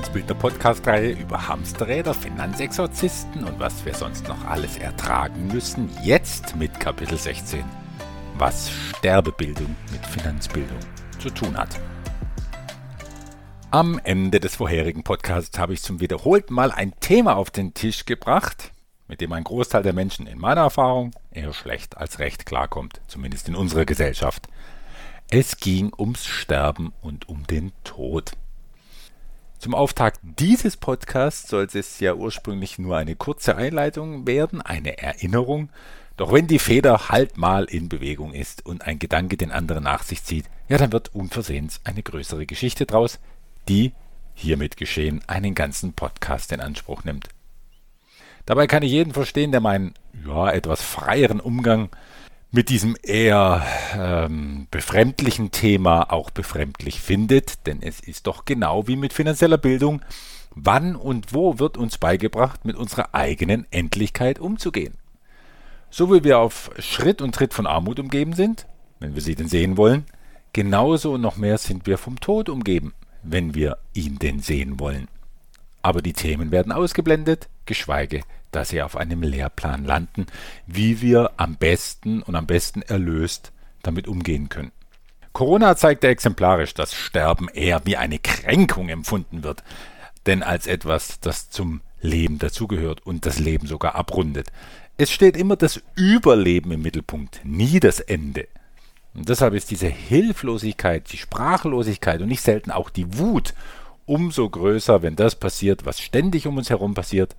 Wohlstandsbildner 0.00 0.34
Podcast-Reihe 0.34 1.10
über 1.10 1.46
Hamsterräder, 1.46 2.14
Finanzexorzisten 2.14 3.44
und 3.44 3.60
was 3.60 3.84
wir 3.84 3.92
sonst 3.92 4.26
noch 4.28 4.46
alles 4.46 4.78
ertragen 4.78 5.48
müssen. 5.48 5.90
Jetzt 6.02 6.56
mit 6.56 6.80
Kapitel 6.80 7.18
16, 7.18 7.62
was 8.38 8.70
Sterbebildung 8.70 9.76
mit 9.92 10.06
Finanzbildung 10.06 10.78
zu 11.18 11.28
tun 11.28 11.54
hat. 11.54 11.78
Am 13.70 14.00
Ende 14.02 14.40
des 14.40 14.56
vorherigen 14.56 15.02
Podcasts 15.02 15.58
habe 15.58 15.74
ich 15.74 15.82
zum 15.82 16.00
wiederholten 16.00 16.54
Mal 16.54 16.72
ein 16.72 16.94
Thema 17.00 17.36
auf 17.36 17.50
den 17.50 17.74
Tisch 17.74 18.06
gebracht, 18.06 18.72
mit 19.06 19.20
dem 19.20 19.34
ein 19.34 19.44
Großteil 19.44 19.82
der 19.82 19.92
Menschen 19.92 20.26
in 20.26 20.38
meiner 20.38 20.62
Erfahrung 20.62 21.10
eher 21.30 21.52
schlecht 21.52 21.98
als 21.98 22.20
recht 22.20 22.46
klarkommt, 22.46 23.02
zumindest 23.06 23.48
in 23.48 23.54
unserer 23.54 23.84
Gesellschaft. 23.84 24.48
Es 25.28 25.58
ging 25.58 25.92
ums 25.98 26.24
Sterben 26.24 26.94
und 27.02 27.28
um 27.28 27.46
den 27.46 27.72
Tod. 27.84 28.32
Zum 29.60 29.74
Auftakt 29.74 30.20
dieses 30.22 30.78
Podcasts 30.78 31.50
sollte 31.50 31.80
es 31.80 32.00
ja 32.00 32.14
ursprünglich 32.14 32.78
nur 32.78 32.96
eine 32.96 33.14
kurze 33.14 33.56
Einleitung 33.56 34.26
werden, 34.26 34.62
eine 34.62 34.96
Erinnerung. 34.96 35.68
Doch 36.16 36.32
wenn 36.32 36.46
die 36.46 36.58
Feder 36.58 37.10
halt 37.10 37.36
mal 37.36 37.64
in 37.64 37.90
Bewegung 37.90 38.32
ist 38.32 38.64
und 38.64 38.86
ein 38.86 38.98
Gedanke 38.98 39.36
den 39.36 39.52
anderen 39.52 39.84
nach 39.84 40.02
sich 40.02 40.24
zieht, 40.24 40.46
ja, 40.70 40.78
dann 40.78 40.92
wird 40.92 41.14
unversehens 41.14 41.82
eine 41.84 42.02
größere 42.02 42.46
Geschichte 42.46 42.86
draus, 42.86 43.18
die, 43.68 43.92
hiermit 44.32 44.78
geschehen, 44.78 45.20
einen 45.26 45.54
ganzen 45.54 45.92
Podcast 45.92 46.52
in 46.52 46.62
Anspruch 46.62 47.04
nimmt. 47.04 47.28
Dabei 48.46 48.66
kann 48.66 48.82
ich 48.82 48.92
jeden 48.92 49.12
verstehen, 49.12 49.52
der 49.52 49.60
meinen, 49.60 49.92
ja, 50.26 50.50
etwas 50.50 50.80
freieren 50.80 51.38
Umgang 51.38 51.90
mit 52.52 52.68
diesem 52.68 52.96
eher 53.02 53.64
ähm, 53.96 54.66
befremdlichen 54.70 55.50
Thema 55.52 56.10
auch 56.12 56.30
befremdlich 56.30 57.00
findet, 57.00 57.66
denn 57.66 57.80
es 57.80 58.00
ist 58.00 58.26
doch 58.26 58.44
genau 58.44 58.88
wie 58.88 58.96
mit 58.96 59.12
finanzieller 59.12 59.58
Bildung, 59.58 60.02
wann 60.54 60.96
und 60.96 61.32
wo 61.32 61.58
wird 61.60 61.76
uns 61.76 61.98
beigebracht, 61.98 62.64
mit 62.64 62.76
unserer 62.76 63.14
eigenen 63.14 63.66
Endlichkeit 63.70 64.40
umzugehen. 64.40 64.94
So 65.90 66.12
wie 66.12 66.24
wir 66.24 66.38
auf 66.38 66.70
Schritt 66.78 67.22
und 67.22 67.34
Tritt 67.34 67.54
von 67.54 67.66
Armut 67.66 68.00
umgeben 68.00 68.32
sind, 68.32 68.66
wenn 68.98 69.14
wir 69.14 69.22
sie 69.22 69.36
denn 69.36 69.48
sehen 69.48 69.76
wollen, 69.76 70.04
genauso 70.52 71.14
und 71.14 71.20
noch 71.20 71.36
mehr 71.36 71.58
sind 71.58 71.86
wir 71.86 71.98
vom 71.98 72.18
Tod 72.18 72.48
umgeben, 72.48 72.94
wenn 73.22 73.54
wir 73.54 73.78
ihn 73.94 74.18
denn 74.18 74.40
sehen 74.40 74.80
wollen. 74.80 75.06
Aber 75.82 76.02
die 76.02 76.12
Themen 76.12 76.50
werden 76.50 76.72
ausgeblendet, 76.72 77.48
geschweige 77.64 78.22
dass 78.50 78.70
sie 78.70 78.82
auf 78.82 78.96
einem 78.96 79.22
Lehrplan 79.22 79.84
landen, 79.84 80.26
wie 80.66 81.00
wir 81.00 81.32
am 81.36 81.56
besten 81.56 82.22
und 82.22 82.34
am 82.34 82.46
besten 82.46 82.82
erlöst 82.82 83.52
damit 83.82 84.08
umgehen 84.08 84.48
können. 84.48 84.72
Corona 85.32 85.76
zeigte 85.76 86.08
exemplarisch, 86.08 86.74
dass 86.74 86.94
Sterben 86.94 87.48
eher 87.48 87.82
wie 87.84 87.96
eine 87.96 88.18
Kränkung 88.18 88.88
empfunden 88.88 89.44
wird, 89.44 89.62
denn 90.26 90.42
als 90.42 90.66
etwas, 90.66 91.20
das 91.20 91.50
zum 91.50 91.80
Leben 92.00 92.38
dazugehört 92.38 93.06
und 93.06 93.26
das 93.26 93.38
Leben 93.38 93.66
sogar 93.66 93.94
abrundet. 93.94 94.48
Es 94.96 95.10
steht 95.10 95.36
immer 95.36 95.56
das 95.56 95.80
Überleben 95.94 96.72
im 96.72 96.82
Mittelpunkt, 96.82 97.40
nie 97.44 97.80
das 97.80 98.00
Ende. 98.00 98.48
Und 99.14 99.28
deshalb 99.28 99.54
ist 99.54 99.70
diese 99.70 99.88
Hilflosigkeit, 99.88 101.10
die 101.12 101.16
Sprachlosigkeit 101.16 102.20
und 102.20 102.28
nicht 102.28 102.42
selten 102.42 102.70
auch 102.70 102.90
die 102.90 103.18
Wut 103.18 103.54
umso 104.06 104.48
größer, 104.48 105.02
wenn 105.02 105.14
das 105.14 105.36
passiert, 105.36 105.86
was 105.86 106.00
ständig 106.00 106.46
um 106.46 106.56
uns 106.56 106.70
herum 106.70 106.94
passiert, 106.94 107.36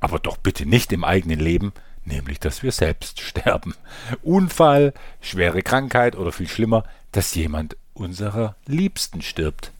aber 0.00 0.18
doch 0.18 0.36
bitte 0.36 0.66
nicht 0.66 0.92
im 0.92 1.04
eigenen 1.04 1.40
Leben, 1.40 1.72
nämlich 2.04 2.40
dass 2.40 2.62
wir 2.62 2.72
selbst 2.72 3.20
sterben. 3.22 3.74
Unfall, 4.22 4.92
schwere 5.20 5.62
Krankheit 5.62 6.16
oder 6.16 6.32
viel 6.32 6.48
schlimmer, 6.48 6.84
dass 7.12 7.34
jemand 7.34 7.76
unserer 7.94 8.56
Liebsten 8.66 9.22
stirbt. 9.22 9.72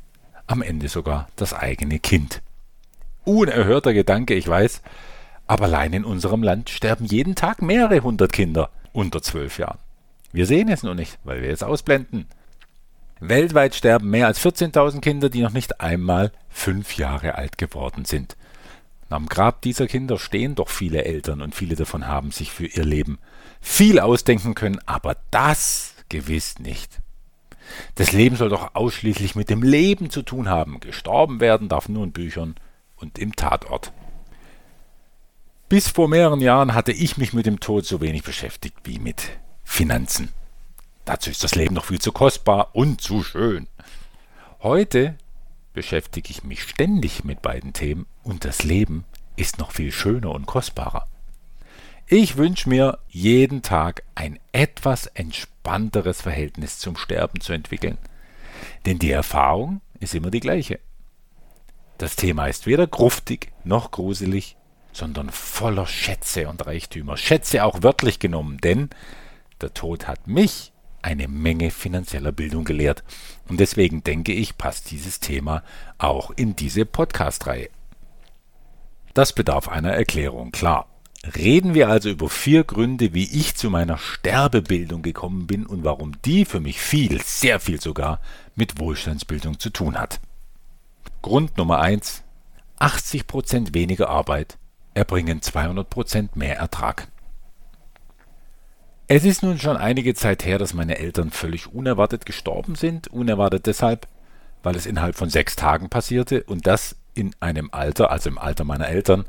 Am 0.46 0.62
Ende 0.62 0.88
sogar 0.88 1.28
das 1.36 1.52
eigene 1.52 1.98
Kind. 1.98 2.40
Unerhörter 3.24 3.92
Gedanke, 3.92 4.34
ich 4.34 4.46
weiß, 4.46 4.82
aber 5.46 5.64
allein 5.64 5.92
in 5.92 6.04
unserem 6.04 6.42
Land 6.42 6.70
sterben 6.70 7.04
jeden 7.04 7.34
Tag 7.34 7.62
mehrere 7.62 8.00
hundert 8.00 8.32
Kinder 8.32 8.70
unter 8.92 9.22
zwölf 9.22 9.58
Jahren. 9.58 9.78
Wir 10.32 10.46
sehen 10.46 10.68
es 10.68 10.82
nur 10.82 10.94
nicht, 10.94 11.18
weil 11.24 11.42
wir 11.42 11.50
es 11.50 11.62
ausblenden. 11.62 12.26
Weltweit 13.20 13.74
sterben 13.74 14.10
mehr 14.10 14.26
als 14.26 14.40
14.000 14.44 15.00
Kinder, 15.00 15.30
die 15.30 15.42
noch 15.42 15.52
nicht 15.52 15.80
einmal 15.80 16.32
fünf 16.48 16.96
Jahre 16.96 17.36
alt 17.36 17.58
geworden 17.58 18.04
sind. 18.04 18.36
Am 19.08 19.26
Grab 19.26 19.62
dieser 19.62 19.86
Kinder 19.86 20.18
stehen 20.18 20.56
doch 20.56 20.68
viele 20.68 21.04
Eltern 21.04 21.40
und 21.40 21.54
viele 21.54 21.76
davon 21.76 22.08
haben 22.08 22.32
sich 22.32 22.50
für 22.50 22.66
ihr 22.66 22.84
Leben 22.84 23.18
viel 23.60 24.00
ausdenken 24.00 24.54
können, 24.54 24.80
aber 24.86 25.16
das 25.30 25.94
gewiss 26.08 26.58
nicht. 26.58 27.00
Das 27.94 28.12
Leben 28.12 28.36
soll 28.36 28.48
doch 28.48 28.74
ausschließlich 28.74 29.34
mit 29.34 29.50
dem 29.50 29.62
Leben 29.62 30.10
zu 30.10 30.22
tun 30.22 30.48
haben. 30.48 30.80
Gestorben 30.80 31.40
werden 31.40 31.68
darf 31.68 31.88
nur 31.88 32.04
in 32.04 32.12
Büchern 32.12 32.56
und 32.96 33.18
im 33.18 33.34
Tatort. 33.34 33.92
Bis 35.68 35.88
vor 35.88 36.08
mehreren 36.08 36.40
Jahren 36.40 36.74
hatte 36.74 36.92
ich 36.92 37.16
mich 37.16 37.32
mit 37.32 37.46
dem 37.46 37.58
Tod 37.58 37.84
so 37.84 38.00
wenig 38.00 38.22
beschäftigt 38.22 38.76
wie 38.84 38.98
mit 38.98 39.22
Finanzen. 39.64 40.30
Dazu 41.04 41.30
ist 41.30 41.42
das 41.42 41.54
Leben 41.54 41.74
noch 41.74 41.86
viel 41.86 42.00
zu 42.00 42.12
kostbar 42.12 42.70
und 42.72 43.00
zu 43.00 43.22
schön. 43.22 43.66
Heute 44.62 45.16
beschäftige 45.76 46.30
ich 46.30 46.42
mich 46.42 46.62
ständig 46.62 47.22
mit 47.22 47.42
beiden 47.42 47.74
Themen 47.74 48.06
und 48.24 48.46
das 48.46 48.64
Leben 48.64 49.04
ist 49.36 49.58
noch 49.58 49.72
viel 49.72 49.92
schöner 49.92 50.30
und 50.32 50.46
kostbarer. 50.46 51.06
Ich 52.06 52.38
wünsche 52.38 52.70
mir 52.70 52.98
jeden 53.08 53.60
Tag 53.60 54.02
ein 54.14 54.40
etwas 54.52 55.06
entspannteres 55.06 56.22
Verhältnis 56.22 56.78
zum 56.78 56.96
Sterben 56.96 57.42
zu 57.42 57.52
entwickeln. 57.52 57.98
Denn 58.86 58.98
die 58.98 59.10
Erfahrung 59.10 59.82
ist 60.00 60.14
immer 60.14 60.30
die 60.30 60.40
gleiche. 60.40 60.80
Das 61.98 62.16
Thema 62.16 62.46
ist 62.46 62.66
weder 62.66 62.86
gruftig 62.86 63.52
noch 63.62 63.90
gruselig, 63.90 64.56
sondern 64.94 65.28
voller 65.28 65.86
Schätze 65.86 66.48
und 66.48 66.64
Reichtümer. 66.66 67.18
Schätze 67.18 67.64
auch 67.64 67.82
wörtlich 67.82 68.18
genommen, 68.18 68.56
denn 68.62 68.88
der 69.60 69.74
Tod 69.74 70.08
hat 70.08 70.26
mich 70.26 70.72
eine 71.06 71.28
Menge 71.28 71.70
finanzieller 71.70 72.32
Bildung 72.32 72.64
gelehrt. 72.64 73.04
Und 73.48 73.60
deswegen 73.60 74.02
denke 74.02 74.32
ich, 74.32 74.58
passt 74.58 74.90
dieses 74.90 75.20
Thema 75.20 75.62
auch 75.98 76.32
in 76.32 76.56
diese 76.56 76.84
Podcast-Reihe. 76.84 77.68
Das 79.14 79.32
bedarf 79.32 79.68
einer 79.68 79.92
Erklärung, 79.92 80.50
klar. 80.50 80.88
Reden 81.36 81.74
wir 81.74 81.88
also 81.88 82.08
über 82.10 82.28
vier 82.28 82.64
Gründe, 82.64 83.14
wie 83.14 83.24
ich 83.24 83.54
zu 83.54 83.70
meiner 83.70 83.98
Sterbebildung 83.98 85.02
gekommen 85.02 85.46
bin 85.46 85.64
und 85.64 85.84
warum 85.84 86.20
die 86.24 86.44
für 86.44 86.60
mich 86.60 86.80
viel, 86.80 87.22
sehr 87.22 87.60
viel 87.60 87.80
sogar, 87.80 88.20
mit 88.56 88.80
Wohlstandsbildung 88.80 89.60
zu 89.60 89.70
tun 89.70 89.96
hat. 89.96 90.20
Grund 91.22 91.56
Nummer 91.56 91.78
eins: 91.80 92.24
80% 92.80 93.74
weniger 93.74 94.10
Arbeit 94.10 94.58
erbringen 94.94 95.40
200% 95.40 96.30
mehr 96.34 96.56
Ertrag. 96.58 97.08
Es 99.08 99.24
ist 99.24 99.44
nun 99.44 99.58
schon 99.60 99.76
einige 99.76 100.14
Zeit 100.14 100.44
her, 100.44 100.58
dass 100.58 100.74
meine 100.74 100.98
Eltern 100.98 101.30
völlig 101.30 101.72
unerwartet 101.72 102.26
gestorben 102.26 102.74
sind. 102.74 103.06
Unerwartet 103.06 103.66
deshalb, 103.66 104.08
weil 104.64 104.74
es 104.74 104.84
innerhalb 104.84 105.14
von 105.14 105.30
sechs 105.30 105.54
Tagen 105.54 105.88
passierte 105.88 106.42
und 106.42 106.66
das 106.66 106.96
in 107.14 107.34
einem 107.38 107.68
Alter, 107.70 108.10
also 108.10 108.28
im 108.28 108.38
Alter 108.38 108.64
meiner 108.64 108.88
Eltern, 108.88 109.24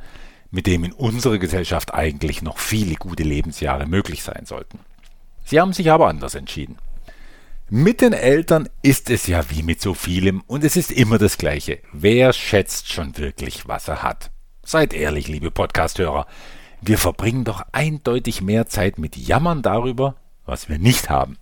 mit 0.50 0.66
dem 0.66 0.84
in 0.84 0.94
unserer 0.94 1.38
Gesellschaft 1.38 1.94
eigentlich 1.94 2.42
noch 2.42 2.58
viele 2.58 2.96
gute 2.96 3.22
Lebensjahre 3.22 3.86
möglich 3.86 4.24
sein 4.24 4.46
sollten. 4.46 4.80
Sie 5.46 5.60
haben 5.60 5.74
sich 5.74 5.92
aber 5.92 6.08
anders 6.08 6.34
entschieden. 6.34 6.78
Mit 7.70 8.02
den 8.02 8.14
Eltern 8.14 8.70
ist 8.82 9.12
es 9.12 9.28
ja 9.28 9.48
wie 9.52 9.62
mit 9.62 9.80
so 9.80 9.94
vielem 9.94 10.42
und 10.48 10.64
es 10.64 10.76
ist 10.76 10.92
immer 10.92 11.20
das 11.20 11.38
Gleiche. 11.38 11.80
Wer 11.94 12.34
schätzt 12.34 12.92
schon 12.92 13.16
wirklich, 13.18 13.68
was 13.68 13.88
er 13.90 14.02
hat? 14.02 14.32
Seid 14.64 14.94
ehrlich, 14.94 15.28
liebe 15.28 15.52
Podcasthörer. 15.52 16.26
Wir 16.82 16.98
verbringen 16.98 17.44
doch 17.44 17.64
eindeutig 17.72 18.42
mehr 18.42 18.68
Zeit 18.68 18.98
mit 19.00 19.18
Jammern 19.18 19.62
darüber, 19.62 20.16
was 20.46 20.70
wir 20.70 20.78
nicht 20.78 21.10
haben. 21.10 21.38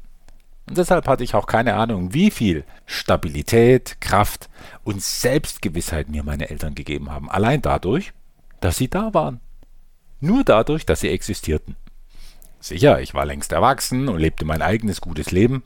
Und 0.67 0.77
deshalb 0.77 1.07
hatte 1.07 1.23
ich 1.23 1.35
auch 1.35 1.45
keine 1.45 1.75
Ahnung, 1.75 2.13
wie 2.13 2.31
viel 2.31 2.63
Stabilität, 2.85 4.01
Kraft 4.01 4.49
und 4.83 5.01
Selbstgewissheit 5.01 6.09
mir 6.09 6.23
meine 6.23 6.49
Eltern 6.49 6.73
gegeben 6.73 7.11
haben. 7.11 7.29
Allein 7.29 7.61
dadurch, 7.61 8.13
dass 8.61 8.77
sie 8.77 8.89
da 8.89 9.13
waren. 9.13 9.41
Nur 10.19 10.43
dadurch, 10.43 10.85
dass 10.85 11.01
sie 11.01 11.09
existierten. 11.09 11.75
Sicher, 12.59 12.99
ich 12.99 13.13
war 13.13 13.25
längst 13.25 13.51
erwachsen 13.51 14.07
und 14.07 14.17
lebte 14.17 14.45
mein 14.45 14.63
eigenes 14.63 15.01
gutes 15.01 15.31
Leben, 15.31 15.63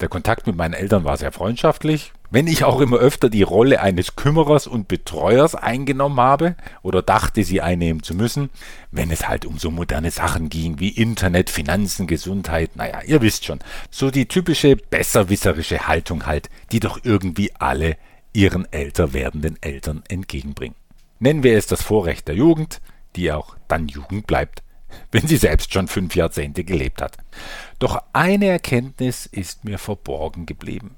der 0.00 0.08
Kontakt 0.08 0.46
mit 0.46 0.54
meinen 0.54 0.74
Eltern 0.74 1.02
war 1.02 1.16
sehr 1.16 1.32
freundschaftlich, 1.32 2.12
wenn 2.30 2.46
ich 2.46 2.64
auch 2.64 2.80
immer 2.80 2.98
öfter 2.98 3.30
die 3.30 3.42
Rolle 3.42 3.80
eines 3.80 4.16
Kümmerers 4.16 4.66
und 4.66 4.88
Betreuers 4.88 5.54
eingenommen 5.54 6.20
habe 6.20 6.56
oder 6.82 7.02
dachte, 7.02 7.44
sie 7.44 7.60
einnehmen 7.60 8.02
zu 8.02 8.14
müssen, 8.14 8.50
wenn 8.90 9.10
es 9.10 9.28
halt 9.28 9.44
um 9.46 9.58
so 9.58 9.70
moderne 9.70 10.10
Sachen 10.10 10.48
ging 10.48 10.78
wie 10.78 10.90
Internet, 10.90 11.50
Finanzen, 11.50 12.06
Gesundheit, 12.06 12.76
naja, 12.76 13.00
ihr 13.06 13.22
wisst 13.22 13.44
schon, 13.44 13.60
so 13.90 14.10
die 14.10 14.26
typische 14.26 14.76
besserwisserische 14.76 15.86
Haltung 15.86 16.26
halt, 16.26 16.50
die 16.72 16.80
doch 16.80 17.00
irgendwie 17.02 17.52
alle 17.58 17.96
ihren 18.32 18.70
älter 18.72 19.12
werdenden 19.12 19.56
Eltern 19.62 20.02
entgegenbringen. 20.08 20.76
Nennen 21.18 21.42
wir 21.42 21.56
es 21.56 21.66
das 21.66 21.82
Vorrecht 21.82 22.28
der 22.28 22.36
Jugend, 22.36 22.80
die 23.16 23.32
auch 23.32 23.56
dann 23.66 23.88
Jugend 23.88 24.26
bleibt 24.26 24.62
wenn 25.12 25.26
sie 25.26 25.36
selbst 25.36 25.72
schon 25.72 25.88
fünf 25.88 26.14
Jahrzehnte 26.14 26.64
gelebt 26.64 27.02
hat. 27.02 27.16
Doch 27.78 28.02
eine 28.12 28.46
Erkenntnis 28.46 29.26
ist 29.26 29.64
mir 29.64 29.78
verborgen 29.78 30.46
geblieben. 30.46 30.96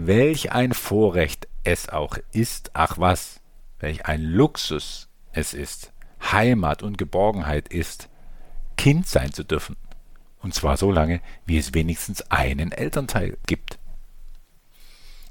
Welch 0.00 0.52
ein 0.52 0.74
Vorrecht 0.74 1.48
es 1.64 1.88
auch 1.88 2.18
ist, 2.30 2.70
ach 2.72 2.98
was, 2.98 3.40
welch 3.80 4.06
ein 4.06 4.22
Luxus 4.22 5.08
es 5.32 5.54
ist, 5.54 5.92
Heimat 6.22 6.84
und 6.84 6.98
Geborgenheit 6.98 7.66
ist, 7.66 8.08
Kind 8.76 9.08
sein 9.08 9.32
zu 9.32 9.42
dürfen. 9.42 9.74
Und 10.40 10.54
zwar 10.54 10.76
so 10.76 10.92
lange, 10.92 11.20
wie 11.46 11.58
es 11.58 11.74
wenigstens 11.74 12.22
einen 12.30 12.70
Elternteil 12.70 13.38
gibt. 13.48 13.80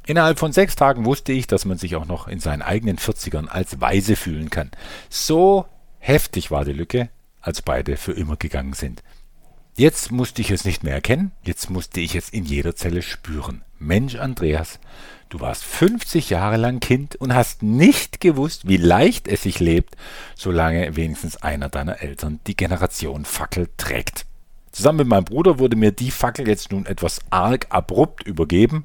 Innerhalb 0.05 0.37
von 0.37 0.51
sechs 0.51 0.75
Tagen 0.75 1.05
wusste 1.05 1.31
ich, 1.31 1.47
dass 1.47 1.63
man 1.63 1.77
sich 1.77 1.95
auch 1.95 2.05
noch 2.05 2.27
in 2.27 2.41
seinen 2.41 2.61
eigenen 2.61 2.97
40ern 2.97 3.47
als 3.47 3.79
Weise 3.79 4.17
fühlen 4.17 4.49
kann. 4.49 4.71
So 5.09 5.65
heftig 5.99 6.51
war 6.51 6.65
die 6.65 6.73
Lücke, 6.73 7.07
als 7.39 7.61
beide 7.61 7.95
für 7.95 8.11
immer 8.11 8.35
gegangen 8.35 8.73
sind. 8.73 9.01
Jetzt 9.77 10.11
musste 10.11 10.41
ich 10.41 10.49
es 10.49 10.65
nicht 10.65 10.83
mehr 10.83 10.95
erkennen, 10.95 11.33
jetzt 11.43 11.69
musste 11.69 12.01
ich 12.01 12.15
es 12.15 12.29
in 12.29 12.45
jeder 12.45 12.75
Zelle 12.75 13.03
spüren. 13.03 13.61
Mensch, 13.77 14.15
Andreas, 14.15 14.79
du 15.29 15.39
warst 15.39 15.63
50 15.63 16.31
Jahre 16.31 16.57
lang 16.57 16.79
Kind 16.79 17.15
und 17.15 17.35
hast 17.35 17.61
nicht 17.61 18.19
gewusst, 18.19 18.67
wie 18.67 18.77
leicht 18.77 19.27
es 19.27 19.43
sich 19.43 19.59
lebt, 19.59 19.95
solange 20.35 20.95
wenigstens 20.95 21.37
einer 21.37 21.69
deiner 21.69 22.01
Eltern 22.01 22.39
die 22.47 22.57
Generation 22.57 23.23
Fackel 23.23 23.69
trägt. 23.77 24.25
Zusammen 24.71 24.97
mit 24.97 25.07
meinem 25.09 25.25
Bruder 25.25 25.59
wurde 25.59 25.75
mir 25.75 25.91
die 25.91 26.09
Fackel 26.09 26.47
jetzt 26.47 26.71
nun 26.71 26.87
etwas 26.87 27.19
arg 27.29 27.67
abrupt 27.69 28.23
übergeben 28.23 28.83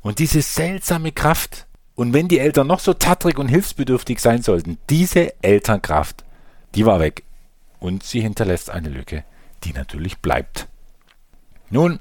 und 0.00 0.18
diese 0.18 0.42
seltsame 0.42 1.12
Kraft, 1.12 1.68
und 1.94 2.12
wenn 2.12 2.26
die 2.26 2.40
Eltern 2.40 2.66
noch 2.66 2.80
so 2.80 2.92
tattrig 2.92 3.38
und 3.38 3.46
hilfsbedürftig 3.46 4.18
sein 4.18 4.42
sollten, 4.42 4.78
diese 4.90 5.40
Elternkraft, 5.44 6.24
die 6.74 6.86
war 6.86 6.98
weg 6.98 7.22
und 7.78 8.02
sie 8.02 8.20
hinterlässt 8.20 8.68
eine 8.68 8.88
Lücke, 8.88 9.22
die 9.64 9.72
natürlich 9.72 10.18
bleibt. 10.18 10.68
Nun, 11.70 11.98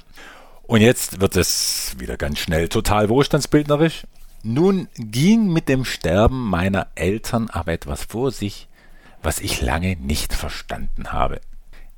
und 0.63 0.81
jetzt 0.81 1.19
wird 1.19 1.35
es 1.35 1.95
wieder 1.97 2.17
ganz 2.17 2.39
schnell 2.39 2.69
total 2.69 3.09
wohlstandsbildnerisch. 3.09 4.03
Nun 4.43 4.87
ging 4.95 5.51
mit 5.51 5.69
dem 5.69 5.85
Sterben 5.85 6.49
meiner 6.49 6.87
Eltern 6.95 7.49
aber 7.49 7.73
etwas 7.73 8.03
vor 8.03 8.31
sich, 8.31 8.67
was 9.21 9.39
ich 9.39 9.61
lange 9.61 9.95
nicht 9.95 10.33
verstanden 10.33 11.13
habe. 11.13 11.39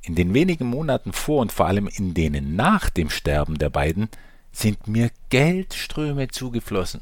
In 0.02 0.14
den 0.14 0.34
wenigen 0.34 0.66
Monaten 0.66 1.12
vor 1.12 1.40
und 1.40 1.52
vor 1.52 1.66
allem 1.66 1.88
in 1.88 2.14
denen 2.14 2.54
nach 2.54 2.90
dem 2.90 3.10
Sterben 3.10 3.58
der 3.58 3.70
beiden 3.70 4.08
sind 4.52 4.86
mir 4.86 5.10
Geldströme 5.30 6.28
zugeflossen. 6.28 7.00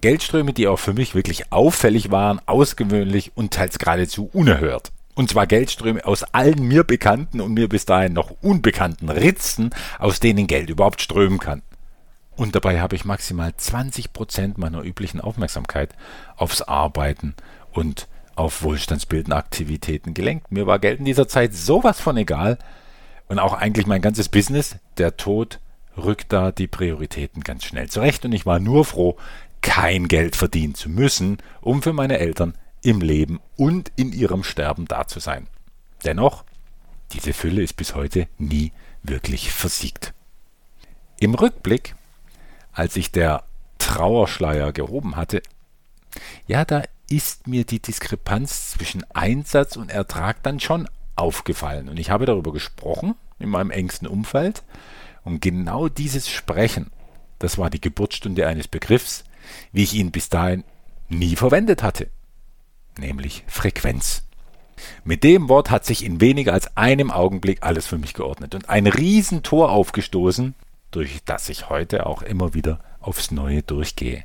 Geldströme, 0.00 0.52
die 0.52 0.66
auch 0.66 0.78
für 0.78 0.94
mich 0.94 1.14
wirklich 1.14 1.52
auffällig 1.52 2.10
waren, 2.10 2.40
außergewöhnlich 2.46 3.32
und 3.34 3.52
teils 3.52 3.78
geradezu 3.78 4.28
unerhört. 4.32 4.90
Und 5.14 5.30
zwar 5.30 5.46
Geldströme 5.46 6.04
aus 6.06 6.22
allen 6.22 6.66
mir 6.66 6.84
bekannten 6.84 7.40
und 7.40 7.52
mir 7.52 7.68
bis 7.68 7.84
dahin 7.84 8.14
noch 8.14 8.30
unbekannten 8.40 9.10
Ritzen, 9.10 9.70
aus 9.98 10.20
denen 10.20 10.46
Geld 10.46 10.70
überhaupt 10.70 11.02
strömen 11.02 11.38
kann. 11.38 11.62
Und 12.34 12.54
dabei 12.54 12.80
habe 12.80 12.96
ich 12.96 13.04
maximal 13.04 13.54
20 13.54 14.12
Prozent 14.12 14.56
meiner 14.56 14.82
üblichen 14.82 15.20
Aufmerksamkeit 15.20 15.94
aufs 16.36 16.62
Arbeiten 16.62 17.34
und 17.72 18.08
auf 18.34 18.62
wohlstandsbildende 18.62 19.36
Aktivitäten 19.36 20.14
gelenkt. 20.14 20.50
Mir 20.50 20.66
war 20.66 20.78
Geld 20.78 20.98
in 20.98 21.04
dieser 21.04 21.28
Zeit 21.28 21.54
sowas 21.54 22.00
von 22.00 22.16
egal 22.16 22.58
und 23.28 23.38
auch 23.38 23.52
eigentlich 23.52 23.86
mein 23.86 24.00
ganzes 24.00 24.30
Business. 24.30 24.76
Der 24.96 25.18
Tod 25.18 25.60
rückt 25.96 26.32
da 26.32 26.52
die 26.52 26.66
Prioritäten 26.66 27.42
ganz 27.42 27.64
schnell 27.64 27.90
zurecht 27.90 28.24
und 28.24 28.32
ich 28.32 28.46
war 28.46 28.58
nur 28.58 28.86
froh, 28.86 29.18
kein 29.60 30.08
Geld 30.08 30.34
verdienen 30.34 30.74
zu 30.74 30.88
müssen, 30.88 31.38
um 31.60 31.82
für 31.82 31.92
meine 31.92 32.18
Eltern 32.18 32.54
im 32.82 33.00
Leben 33.00 33.40
und 33.56 33.92
in 33.96 34.12
ihrem 34.12 34.42
Sterben 34.44 34.86
da 34.86 35.06
zu 35.06 35.20
sein. 35.20 35.46
Dennoch, 36.04 36.44
diese 37.12 37.32
Fülle 37.32 37.62
ist 37.62 37.76
bis 37.76 37.94
heute 37.94 38.28
nie 38.38 38.72
wirklich 39.02 39.52
versiegt. 39.52 40.12
Im 41.20 41.34
Rückblick, 41.34 41.94
als 42.72 42.94
sich 42.94 43.12
der 43.12 43.44
Trauerschleier 43.78 44.72
gehoben 44.72 45.16
hatte, 45.16 45.42
ja, 46.46 46.64
da 46.64 46.82
ist 47.08 47.46
mir 47.46 47.64
die 47.64 47.80
Diskrepanz 47.80 48.72
zwischen 48.72 49.04
Einsatz 49.14 49.76
und 49.76 49.90
Ertrag 49.90 50.42
dann 50.42 50.60
schon 50.60 50.88
aufgefallen. 51.14 51.88
Und 51.88 51.98
ich 51.98 52.10
habe 52.10 52.26
darüber 52.26 52.52
gesprochen 52.52 53.14
in 53.38 53.48
meinem 53.48 53.70
engsten 53.70 54.08
Umfeld. 54.08 54.62
Und 55.24 55.40
genau 55.40 55.88
dieses 55.88 56.28
Sprechen, 56.28 56.90
das 57.38 57.58
war 57.58 57.70
die 57.70 57.80
Geburtsstunde 57.80 58.46
eines 58.46 58.66
Begriffs, 58.66 59.24
wie 59.72 59.82
ich 59.82 59.94
ihn 59.94 60.10
bis 60.10 60.28
dahin 60.28 60.64
nie 61.08 61.36
verwendet 61.36 61.82
hatte 61.82 62.08
nämlich 62.98 63.44
Frequenz. 63.46 64.24
Mit 65.04 65.24
dem 65.24 65.48
Wort 65.48 65.70
hat 65.70 65.84
sich 65.84 66.04
in 66.04 66.20
weniger 66.20 66.52
als 66.52 66.76
einem 66.76 67.10
Augenblick 67.10 67.62
alles 67.62 67.86
für 67.86 67.98
mich 67.98 68.14
geordnet 68.14 68.54
und 68.54 68.68
ein 68.68 68.86
Riesentor 68.86 69.70
aufgestoßen, 69.70 70.54
durch 70.90 71.20
das 71.24 71.48
ich 71.48 71.68
heute 71.68 72.06
auch 72.06 72.22
immer 72.22 72.54
wieder 72.54 72.80
aufs 73.00 73.30
Neue 73.30 73.62
durchgehe. 73.62 74.24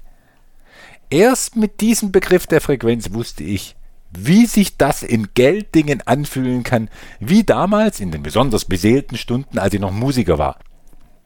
Erst 1.09 1.55
mit 1.55 1.79
diesem 1.81 2.11
Begriff 2.11 2.47
der 2.47 2.61
Frequenz 2.61 3.13
wusste 3.13 3.43
ich, 3.43 3.75
wie 4.11 4.45
sich 4.45 4.77
das 4.77 5.03
in 5.03 5.29
Gelddingen 5.33 6.01
anfühlen 6.01 6.63
kann, 6.63 6.89
wie 7.19 7.43
damals 7.43 7.99
in 7.99 8.11
den 8.11 8.23
besonders 8.23 8.65
beseelten 8.65 9.17
Stunden, 9.17 9.59
als 9.59 9.73
ich 9.73 9.79
noch 9.79 9.91
Musiker 9.91 10.37
war. 10.37 10.59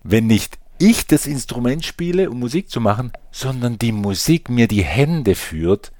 Wenn 0.03 0.27
nicht 0.27 0.57
ich 0.77 1.05
das 1.05 1.27
Instrument 1.27 1.85
spiele, 1.85 2.29
um 2.29 2.39
Musik 2.39 2.69
zu 2.69 2.81
machen, 2.81 3.11
sondern 3.31 3.77
die 3.77 3.91
Musik 3.91 4.49
mir 4.49 4.67
die 4.67 4.83
Hände 4.83 5.35
führt, 5.35 5.91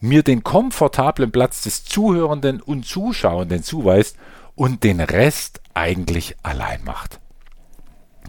mir 0.00 0.22
den 0.22 0.42
komfortablen 0.42 1.30
Platz 1.30 1.62
des 1.62 1.84
Zuhörenden 1.84 2.60
und 2.60 2.86
Zuschauenden 2.86 3.62
zuweist 3.62 4.16
und 4.54 4.84
den 4.84 5.00
Rest 5.00 5.60
eigentlich 5.74 6.36
allein 6.42 6.82
macht. 6.84 7.20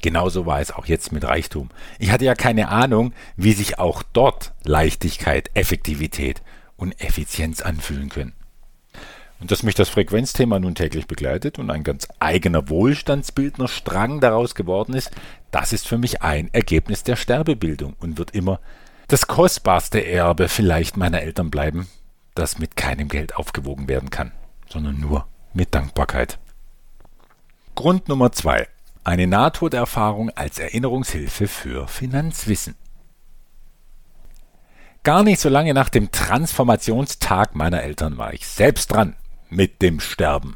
Genauso 0.02 0.46
war 0.46 0.60
es 0.60 0.72
auch 0.72 0.86
jetzt 0.86 1.12
mit 1.12 1.24
Reichtum. 1.24 1.70
Ich 2.00 2.12
hatte 2.12 2.26
ja 2.26 2.34
keine 2.34 2.70
Ahnung, 2.70 3.14
wie 3.36 3.54
sich 3.54 3.78
auch 3.78 4.04
dort 4.14 4.54
Leichtigkeit, 4.64 5.52
Effektivität 5.54 6.42
und 6.76 7.00
Effizienz 7.00 7.62
anfühlen 7.62 8.10
können. 8.10 8.34
Und 9.40 9.52
dass 9.52 9.64
mich 9.64 9.76
das 9.76 9.90
Frequenzthema 9.90 10.60
nun 10.60 10.76
täglich 10.76 11.08
begleitet 11.08 11.58
und 11.58 11.72
ein 11.72 11.84
ganz 11.84 12.08
eigener 12.20 12.70
Wohlstandsbildner 12.70 13.68
Strang 13.68 14.20
daraus 14.20 14.54
geworden 14.54 14.94
ist, 14.94 15.12
das 15.50 15.74
ist 15.74 15.88
für 15.88 15.98
mich 15.98 16.22
ein 16.22 16.50
Ergebnis 16.54 17.04
der 17.04 17.16
Sterbebildung 17.16 17.96
und 18.00 18.18
wird 18.18 18.32
immer 18.32 18.60
das 19.12 19.28
kostbarste 19.28 20.06
Erbe 20.06 20.48
vielleicht 20.48 20.96
meiner 20.96 21.22
Eltern 21.22 21.52
bleiben, 21.52 21.90
das 22.34 22.60
mit 22.60 22.78
keinem 22.78 23.10
Geld 23.10 23.36
aufgewogen 23.36 23.90
werden 23.90 24.10
kann, 24.10 24.32
sondern 24.70 25.02
nur 25.02 25.28
mit 25.54 25.76
Dankbarkeit. 25.76 26.40
Grund 27.76 28.08
Nummer 28.08 28.32
zwei: 28.32 28.70
Eine 29.04 29.28
Nahtoderfahrung 29.28 30.30
als 30.30 30.60
Erinnerungshilfe 30.60 31.50
für 31.50 31.90
Finanzwissen. 31.90 32.76
Gar 35.04 35.24
nicht 35.24 35.42
so 35.42 35.50
lange 35.50 35.74
nach 35.74 35.90
dem 35.90 36.12
Transformationstag 36.12 37.54
meiner 37.54 37.84
Eltern 37.84 38.18
war 38.18 38.34
ich 38.34 38.48
selbst 38.48 38.94
dran 38.94 39.18
mit 39.50 39.82
dem 39.82 40.00
Sterben. 40.00 40.56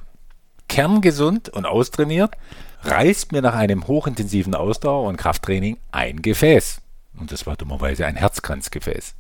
Kerngesund 0.69 1.49
und 1.49 1.65
austrainiert 1.65 2.35
reißt 2.83 3.33
mir 3.33 3.41
nach 3.41 3.55
einem 3.55 3.87
hochintensiven 3.87 4.55
Ausdauer- 4.55 5.09
und 5.09 5.17
Krafttraining 5.17 5.77
ein 5.91 6.21
Gefäß. 6.21 6.79
Und 7.19 7.31
das 7.31 7.45
war 7.45 7.55
dummerweise 7.55 8.05
ein 8.05 8.15
Herzkranzgefäß. 8.15 9.15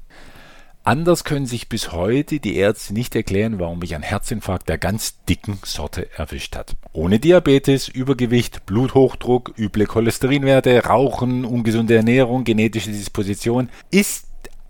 Anders 0.83 1.23
können 1.23 1.47
sich 1.47 1.67
bis 1.67 1.91
heute 1.93 2.39
die 2.39 2.57
Ärzte 2.57 2.93
nicht 2.93 3.15
erklären, 3.15 3.57
warum 3.57 3.79
mich 3.79 3.95
ein 3.95 4.03
Herzinfarkt 4.03 4.69
der 4.69 4.77
ganz 4.77 5.23
dicken 5.23 5.57
Sorte 5.63 6.07
erwischt 6.15 6.55
hat. 6.55 6.75
Ohne 6.93 7.17
Diabetes, 7.17 7.87
Übergewicht, 7.87 8.67
Bluthochdruck, 8.67 9.53
üble 9.57 9.87
Cholesterinwerte, 9.87 10.85
Rauchen, 10.85 11.43
ungesunde 11.43 11.95
Ernährung, 11.95 12.43
genetische 12.43 12.91
Disposition 12.91 13.69
ist 13.89 14.27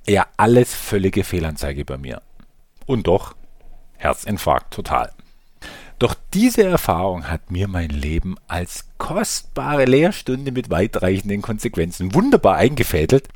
ja 0.08 0.25
alles 0.38 0.74
völlige 0.74 1.25
Fehlanzeige 1.25 1.84
bei 1.84 1.98
mir. 1.98 2.22
Und 2.86 3.08
doch 3.08 3.36
Herzinfarkt 3.98 4.74
total. 4.74 5.12
Doch 5.98 6.16
diese 6.34 6.64
Erfahrung 6.64 7.30
hat 7.30 7.52
mir 7.52 7.68
mein 7.68 7.90
Leben 7.90 8.36
als 8.48 8.86
kostbare 8.98 9.86
Lehrstunde 9.86 10.52
mit 10.52 10.70
weitreichenden 10.70 11.42
Konsequenzen 11.42 12.14
wunderbar 12.14 12.56
eingefädelt, 12.56 13.30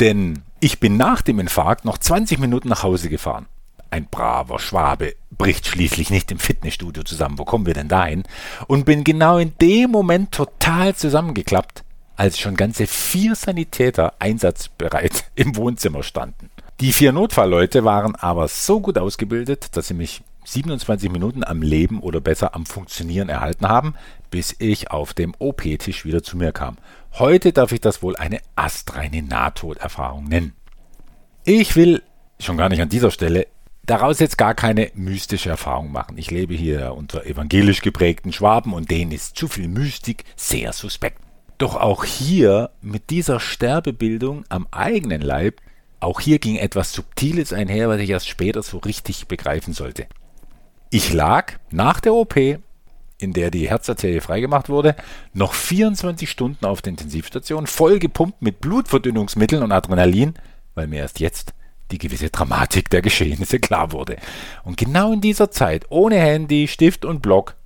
denn 0.00 0.42
ich 0.60 0.80
bin 0.80 0.96
nach 0.96 1.22
dem 1.22 1.38
Infarkt 1.38 1.84
noch 1.84 1.96
20 1.96 2.38
Minuten 2.38 2.68
nach 2.68 2.82
Hause 2.82 3.08
gefahren. 3.08 3.46
Ein 3.90 4.06
braver 4.06 4.58
Schwabe 4.58 5.14
bricht 5.30 5.66
schließlich 5.66 6.10
nicht 6.10 6.30
im 6.30 6.38
Fitnessstudio 6.38 7.04
zusammen. 7.04 7.38
Wo 7.38 7.44
kommen 7.44 7.64
wir 7.64 7.74
denn 7.74 7.88
dahin? 7.88 8.24
Und 8.66 8.84
bin 8.84 9.04
genau 9.04 9.38
in 9.38 9.52
dem 9.60 9.90
Moment 9.90 10.32
total 10.32 10.94
zusammengeklappt, 10.94 11.84
als 12.16 12.38
schon 12.38 12.56
ganze 12.56 12.86
vier 12.86 13.34
Sanitäter 13.34 14.14
einsatzbereit 14.18 15.30
im 15.36 15.56
Wohnzimmer 15.56 16.02
standen. 16.02 16.50
Die 16.80 16.92
vier 16.92 17.12
Notfallleute 17.12 17.84
waren 17.84 18.16
aber 18.16 18.48
so 18.48 18.80
gut 18.80 18.98
ausgebildet, 18.98 19.76
dass 19.76 19.88
sie 19.88 19.94
mich 19.94 20.22
27 20.44 21.10
Minuten 21.10 21.44
am 21.44 21.62
Leben 21.62 22.00
oder 22.00 22.20
besser 22.20 22.54
am 22.54 22.66
Funktionieren 22.66 23.28
erhalten 23.28 23.68
haben, 23.68 23.94
bis 24.30 24.54
ich 24.58 24.90
auf 24.90 25.14
dem 25.14 25.34
OP-Tisch 25.38 26.04
wieder 26.04 26.22
zu 26.22 26.36
mir 26.36 26.52
kam. 26.52 26.76
Heute 27.12 27.52
darf 27.52 27.72
ich 27.72 27.80
das 27.80 28.02
wohl 28.02 28.16
eine 28.16 28.40
astreine 28.56 29.22
Nahtoderfahrung 29.22 30.24
nennen. 30.24 30.52
Ich 31.44 31.76
will 31.76 32.02
schon 32.38 32.56
gar 32.56 32.68
nicht 32.68 32.80
an 32.80 32.88
dieser 32.88 33.10
Stelle 33.10 33.46
daraus 33.86 34.18
jetzt 34.18 34.38
gar 34.38 34.54
keine 34.54 34.90
mystische 34.94 35.50
Erfahrung 35.50 35.92
machen. 35.92 36.18
Ich 36.18 36.30
lebe 36.30 36.54
hier 36.54 36.94
unter 36.94 37.26
evangelisch 37.26 37.82
geprägten 37.82 38.32
Schwaben 38.32 38.72
und 38.72 38.90
denen 38.90 39.12
ist 39.12 39.36
zu 39.36 39.48
viel 39.48 39.68
Mystik 39.68 40.24
sehr 40.36 40.72
suspekt. 40.72 41.20
Doch 41.58 41.76
auch 41.76 42.04
hier 42.04 42.70
mit 42.80 43.10
dieser 43.10 43.40
Sterbebildung 43.40 44.44
am 44.48 44.66
eigenen 44.70 45.22
Leib 45.22 45.60
Auch 46.00 46.20
hier 46.20 46.38
ging 46.38 46.56
etwas 46.56 46.92
Subtiles 46.92 47.54
einher, 47.54 47.88
was 47.88 47.98
ich 47.98 48.10
erst 48.10 48.28
später 48.28 48.62
so 48.62 48.76
richtig 48.76 49.26
begreifen 49.26 49.72
sollte. 49.72 50.06
Ich 50.94 51.12
lag 51.12 51.54
nach 51.72 51.98
der 51.98 52.14
OP, 52.14 52.36
in 52.36 53.32
der 53.32 53.50
die 53.50 53.68
Herzarterie 53.68 54.20
freigemacht 54.20 54.68
wurde, 54.68 54.94
noch 55.32 55.52
24 55.52 56.30
Stunden 56.30 56.64
auf 56.64 56.82
der 56.82 56.92
Intensivstation, 56.92 57.66
voll 57.66 57.98
gepumpt 57.98 58.40
mit 58.42 58.60
Blutverdünnungsmitteln 58.60 59.64
und 59.64 59.72
Adrenalin, 59.72 60.34
weil 60.76 60.86
mir 60.86 61.00
erst 61.00 61.18
jetzt 61.18 61.52
die 61.90 61.98
gewisse 61.98 62.30
Dramatik 62.30 62.90
der 62.90 63.02
Geschehnisse 63.02 63.58
klar 63.58 63.90
wurde. 63.90 64.18
Und 64.62 64.76
genau 64.76 65.12
in 65.12 65.20
dieser 65.20 65.50
Zeit, 65.50 65.86
ohne 65.88 66.14
Handy, 66.20 66.68
Stift 66.68 67.04
und 67.04 67.22
Block, 67.22 67.56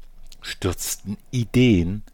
stürzten 0.41 1.19
Ideen 1.31 2.05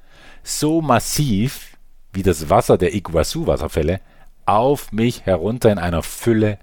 so 0.42 0.82
massiv 0.82 1.76
wie 2.12 2.24
das 2.24 2.50
Wasser 2.50 2.76
der 2.76 2.92
Iguazu-Wasserfälle 2.92 4.00
auf 4.46 4.90
mich 4.90 5.26
herunter 5.26 5.70
in 5.70 5.78
einer 5.78 6.02
Fülle, 6.02 6.58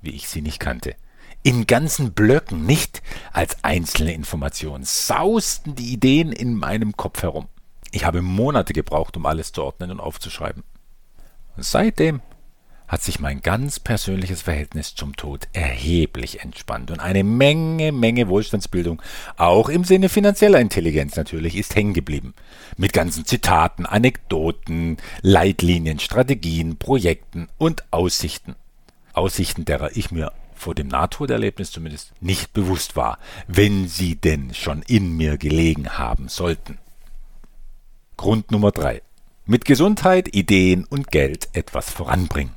wie 0.00 0.10
ich 0.10 0.28
sie 0.28 0.42
nicht 0.42 0.60
kannte. 0.60 0.94
In 1.42 1.66
ganzen 1.66 2.12
Blöcken, 2.12 2.66
nicht 2.66 3.02
als 3.32 3.64
einzelne 3.64 4.12
Informationen, 4.12 4.84
sausten 4.84 5.74
die 5.74 5.92
Ideen 5.92 6.32
in 6.32 6.54
meinem 6.54 6.96
Kopf 6.96 7.22
herum. 7.22 7.48
Ich 7.92 8.04
habe 8.04 8.20
Monate 8.20 8.74
gebraucht, 8.74 9.16
um 9.16 9.24
alles 9.24 9.52
zu 9.52 9.62
ordnen 9.64 9.90
und 9.90 10.00
aufzuschreiben. 10.00 10.62
Und 11.56 11.64
seitdem 11.64 12.20
hat 12.88 13.02
sich 13.02 13.20
mein 13.20 13.40
ganz 13.40 13.80
persönliches 13.80 14.42
Verhältnis 14.42 14.94
zum 14.94 15.16
Tod 15.16 15.48
erheblich 15.52 16.40
entspannt 16.40 16.90
und 16.90 17.00
eine 17.00 17.22
Menge, 17.24 17.92
Menge 17.92 18.28
Wohlstandsbildung, 18.28 19.00
auch 19.36 19.68
im 19.68 19.84
Sinne 19.84 20.08
finanzieller 20.08 20.60
Intelligenz 20.60 21.16
natürlich, 21.16 21.56
ist 21.56 21.74
hängen 21.74 21.94
geblieben. 21.94 22.34
Mit 22.76 22.92
ganzen 22.92 23.24
Zitaten, 23.24 23.86
Anekdoten, 23.86 24.98
Leitlinien, 25.22 26.00
Strategien, 26.00 26.76
Projekten 26.76 27.48
und 27.58 27.84
Aussichten. 27.92 28.56
Aussichten, 29.12 29.64
derer 29.64 29.96
ich 29.96 30.10
mir 30.10 30.32
vor 30.60 30.74
dem 30.74 30.88
Nahtoderlebnis 30.88 31.72
zumindest 31.72 32.12
nicht 32.20 32.52
bewusst 32.52 32.94
war, 32.94 33.18
wenn 33.48 33.88
sie 33.88 34.16
denn 34.16 34.54
schon 34.54 34.82
in 34.82 35.16
mir 35.16 35.38
gelegen 35.38 35.98
haben 35.98 36.28
sollten. 36.28 36.78
Grund 38.16 38.50
Nummer 38.50 38.70
drei: 38.70 39.02
Mit 39.46 39.64
Gesundheit, 39.64 40.34
Ideen 40.34 40.84
und 40.84 41.10
Geld 41.10 41.48
etwas 41.54 41.90
voranbringen. 41.90 42.54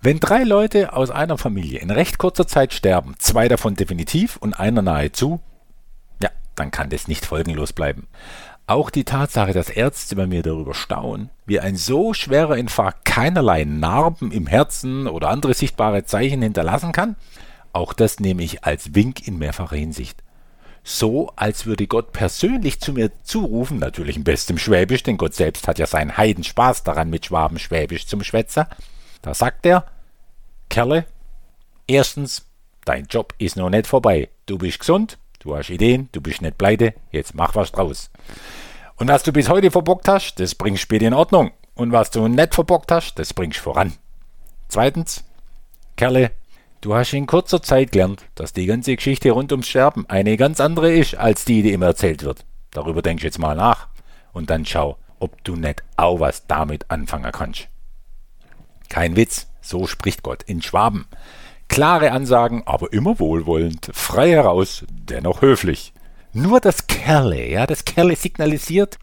Wenn 0.00 0.20
drei 0.20 0.44
Leute 0.44 0.92
aus 0.92 1.10
einer 1.10 1.38
Familie 1.38 1.80
in 1.80 1.90
recht 1.90 2.18
kurzer 2.18 2.46
Zeit 2.46 2.72
sterben, 2.72 3.14
zwei 3.18 3.48
davon 3.48 3.74
definitiv 3.74 4.36
und 4.36 4.54
einer 4.54 4.82
nahezu, 4.82 5.40
ja, 6.22 6.30
dann 6.54 6.70
kann 6.70 6.90
das 6.90 7.08
nicht 7.08 7.26
folgenlos 7.26 7.72
bleiben. 7.72 8.06
Auch 8.68 8.90
die 8.90 9.04
Tatsache, 9.04 9.54
dass 9.54 9.70
Ärzte 9.70 10.14
bei 10.14 10.26
mir 10.26 10.42
darüber 10.42 10.74
staunen, 10.74 11.30
wie 11.46 11.58
ein 11.58 11.74
so 11.74 12.12
schwerer 12.12 12.58
Infarkt 12.58 13.06
keinerlei 13.06 13.64
Narben 13.64 14.30
im 14.30 14.46
Herzen 14.46 15.06
oder 15.06 15.30
andere 15.30 15.54
sichtbare 15.54 16.04
Zeichen 16.04 16.42
hinterlassen 16.42 16.92
kann, 16.92 17.16
auch 17.72 17.94
das 17.94 18.20
nehme 18.20 18.42
ich 18.42 18.64
als 18.64 18.94
Wink 18.94 19.26
in 19.26 19.38
mehrfacher 19.38 19.76
Hinsicht. 19.76 20.22
So, 20.84 21.32
als 21.34 21.64
würde 21.64 21.86
Gott 21.86 22.12
persönlich 22.12 22.78
zu 22.78 22.92
mir 22.92 23.10
zurufen, 23.22 23.78
natürlich 23.78 24.18
im 24.18 24.24
besten 24.24 24.58
Schwäbisch, 24.58 25.02
denn 25.02 25.16
Gott 25.16 25.34
selbst 25.34 25.66
hat 25.66 25.78
ja 25.78 25.86
seinen 25.86 26.18
Heidenspaß 26.18 26.82
daran, 26.82 27.08
mit 27.08 27.24
Schwabenschwäbisch 27.24 28.06
zum 28.06 28.22
Schwätzer. 28.22 28.68
Da 29.22 29.32
sagt 29.32 29.64
er, 29.64 29.86
Kerle, 30.68 31.06
erstens, 31.86 32.44
dein 32.84 33.06
Job 33.06 33.32
ist 33.38 33.56
noch 33.56 33.70
nicht 33.70 33.86
vorbei. 33.86 34.28
Du 34.44 34.58
bist 34.58 34.80
gesund, 34.80 35.16
du 35.38 35.56
hast 35.56 35.70
Ideen, 35.70 36.08
du 36.12 36.20
bist 36.20 36.42
nicht 36.42 36.58
pleite, 36.58 36.94
jetzt 37.10 37.34
mach 37.34 37.54
was 37.54 37.72
draus. 37.72 38.10
Und 38.96 39.08
was 39.08 39.22
du 39.22 39.32
bis 39.32 39.48
heute 39.48 39.70
verbockt 39.70 40.08
hast, 40.08 40.36
das 40.36 40.54
bringst 40.54 40.82
später 40.82 41.06
in 41.06 41.14
Ordnung. 41.14 41.52
Und 41.74 41.92
was 41.92 42.10
du 42.10 42.26
nicht 42.26 42.54
verbockt 42.54 42.90
hast, 42.90 43.18
das 43.18 43.32
bringst 43.32 43.60
voran. 43.60 43.92
Zweitens, 44.68 45.24
Kerle, 45.96 46.32
du 46.80 46.94
hast 46.94 47.12
in 47.12 47.26
kurzer 47.26 47.62
Zeit 47.62 47.92
gelernt, 47.92 48.24
dass 48.34 48.52
die 48.52 48.66
ganze 48.66 48.96
Geschichte 48.96 49.30
rund 49.30 49.52
ums 49.52 49.68
Sterben 49.68 50.04
eine 50.08 50.36
ganz 50.36 50.60
andere 50.60 50.92
ist, 50.92 51.14
als 51.14 51.44
die, 51.44 51.62
die 51.62 51.72
immer 51.72 51.86
erzählt 51.86 52.24
wird. 52.24 52.44
Darüber 52.72 53.02
denkst 53.02 53.24
jetzt 53.24 53.38
mal 53.38 53.54
nach. 53.54 53.88
Und 54.32 54.50
dann 54.50 54.66
schau, 54.66 54.98
ob 55.20 55.42
du 55.44 55.56
nicht 55.56 55.82
auch 55.96 56.20
was 56.20 56.46
damit 56.46 56.90
anfangen 56.90 57.32
kannst. 57.32 57.68
Kein 58.88 59.16
Witz. 59.16 59.46
So 59.60 59.86
spricht 59.86 60.22
Gott 60.22 60.42
in 60.44 60.62
Schwaben. 60.62 61.06
Klare 61.68 62.12
Ansagen, 62.12 62.62
aber 62.66 62.92
immer 62.92 63.18
wohlwollend, 63.20 63.90
frei 63.92 64.30
heraus, 64.30 64.84
dennoch 64.90 65.42
höflich. 65.42 65.92
Nur 66.32 66.60
das 66.60 66.86
Kerle, 66.86 67.48
ja, 67.48 67.66
das 67.66 67.84
Kerle 67.84 68.16
signalisiert, 68.16 68.98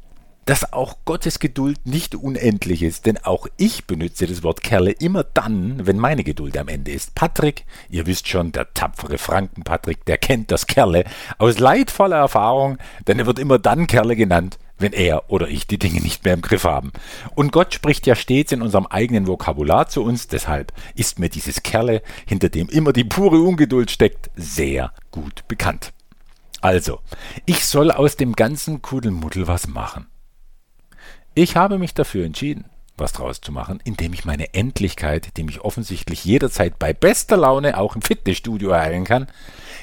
dass 0.45 0.73
auch 0.73 0.97
Gottes 1.05 1.39
Geduld 1.39 1.79
nicht 1.85 2.13
unendlich 2.13 2.83
ist, 2.83 3.07
denn 3.07 3.17
auch 3.17 3.47
ich 3.57 3.85
benütze 3.85 4.27
das 4.27 4.43
Wort 4.43 4.61
Kerle 4.61 4.91
immer 4.91 5.23
dann, 5.23 5.87
wenn 5.87 5.97
meine 5.97 6.23
Geduld 6.23 6.55
am 6.57 6.67
Ende 6.67 6.91
ist. 6.91 7.15
Patrick, 7.15 7.65
ihr 7.89 8.05
wisst 8.05 8.27
schon, 8.27 8.51
der 8.51 8.71
tapfere 8.73 9.17
Franken-Patrick, 9.17 10.05
der 10.05 10.19
kennt 10.19 10.51
das 10.51 10.67
Kerle 10.67 11.05
aus 11.39 11.57
leidvoller 11.57 12.17
Erfahrung, 12.17 12.77
denn 13.07 13.17
er 13.17 13.25
wird 13.25 13.39
immer 13.39 13.57
dann 13.57 13.87
Kerle 13.87 14.15
genannt, 14.15 14.59
wenn 14.77 14.93
er 14.93 15.29
oder 15.29 15.47
ich 15.47 15.67
die 15.67 15.79
Dinge 15.79 16.01
nicht 16.01 16.25
mehr 16.25 16.33
im 16.33 16.41
Griff 16.41 16.63
haben. 16.63 16.91
Und 17.33 17.51
Gott 17.51 17.73
spricht 17.73 18.07
ja 18.07 18.15
stets 18.15 18.51
in 18.51 18.61
unserem 18.61 18.85
eigenen 18.87 19.27
Vokabular 19.27 19.87
zu 19.87 20.03
uns, 20.03 20.27
deshalb 20.27 20.73
ist 20.95 21.19
mir 21.19 21.29
dieses 21.29 21.63
Kerle, 21.63 22.01
hinter 22.25 22.49
dem 22.49 22.69
immer 22.69 22.93
die 22.93 23.03
pure 23.03 23.39
Ungeduld 23.39 23.91
steckt, 23.91 24.29
sehr 24.35 24.91
gut 25.11 25.47
bekannt. 25.47 25.93
Also, 26.61 26.99
ich 27.45 27.65
soll 27.65 27.91
aus 27.91 28.15
dem 28.15 28.33
ganzen 28.33 28.81
Kuddelmuddel 28.81 29.47
was 29.47 29.67
machen. 29.67 30.07
Ich 31.35 31.55
habe 31.55 31.77
mich 31.77 31.93
dafür 31.93 32.25
entschieden, 32.25 32.65
was 32.97 33.13
draus 33.13 33.41
zu 33.41 33.51
machen, 33.51 33.79
indem 33.83 34.13
ich 34.13 34.25
meine 34.25 34.53
Endlichkeit, 34.53 35.35
die 35.37 35.43
mich 35.43 35.61
offensichtlich 35.61 36.23
jederzeit 36.23 36.79
bei 36.79 36.93
bester 36.93 37.37
Laune 37.37 37.77
auch 37.77 37.95
im 37.95 38.01
Fitnessstudio 38.01 38.69
erheilen 38.69 39.03
kann, 39.03 39.27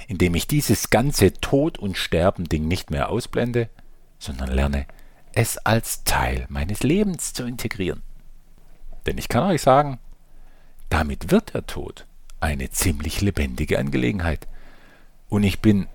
indem 0.08 0.34
ich 0.34 0.46
dieses 0.46 0.90
ganze 0.90 1.34
Tod- 1.34 1.78
und 1.78 1.98
Sterben-Ding 1.98 2.66
nicht 2.66 2.90
mehr 2.90 3.10
ausblende, 3.10 3.68
sondern 4.22 4.50
lerne, 4.50 4.86
es 5.32 5.58
als 5.58 6.04
Teil 6.04 6.46
meines 6.48 6.82
Lebens 6.82 7.32
zu 7.32 7.44
integrieren. 7.44 8.02
Denn 9.06 9.18
ich 9.18 9.28
kann 9.28 9.50
euch 9.50 9.62
sagen, 9.62 9.98
damit 10.88 11.30
wird 11.30 11.54
der 11.54 11.66
Tod 11.66 12.06
eine 12.40 12.70
ziemlich 12.70 13.20
lebendige 13.20 13.78
Angelegenheit. 13.78 14.46
Und 15.28 15.42
ich 15.42 15.60
bin 15.60 15.86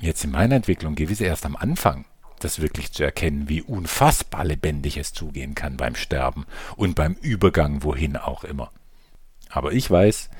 jetzt 0.00 0.24
in 0.24 0.32
meiner 0.32 0.56
Entwicklung 0.56 0.94
gewiss 0.94 1.20
erst 1.20 1.46
am 1.46 1.56
Anfang, 1.56 2.04
das 2.40 2.60
wirklich 2.60 2.92
zu 2.92 3.04
erkennen, 3.04 3.48
wie 3.48 3.62
unfassbar 3.62 4.44
lebendig 4.44 4.96
es 4.96 5.12
zugehen 5.12 5.54
kann 5.54 5.76
beim 5.76 5.94
Sterben 5.94 6.46
und 6.76 6.94
beim 6.94 7.14
Übergang 7.14 7.82
wohin 7.82 8.16
auch 8.16 8.44
immer. 8.44 8.70
Aber 9.48 9.72
ich 9.72 9.90
weiß, 9.90 10.30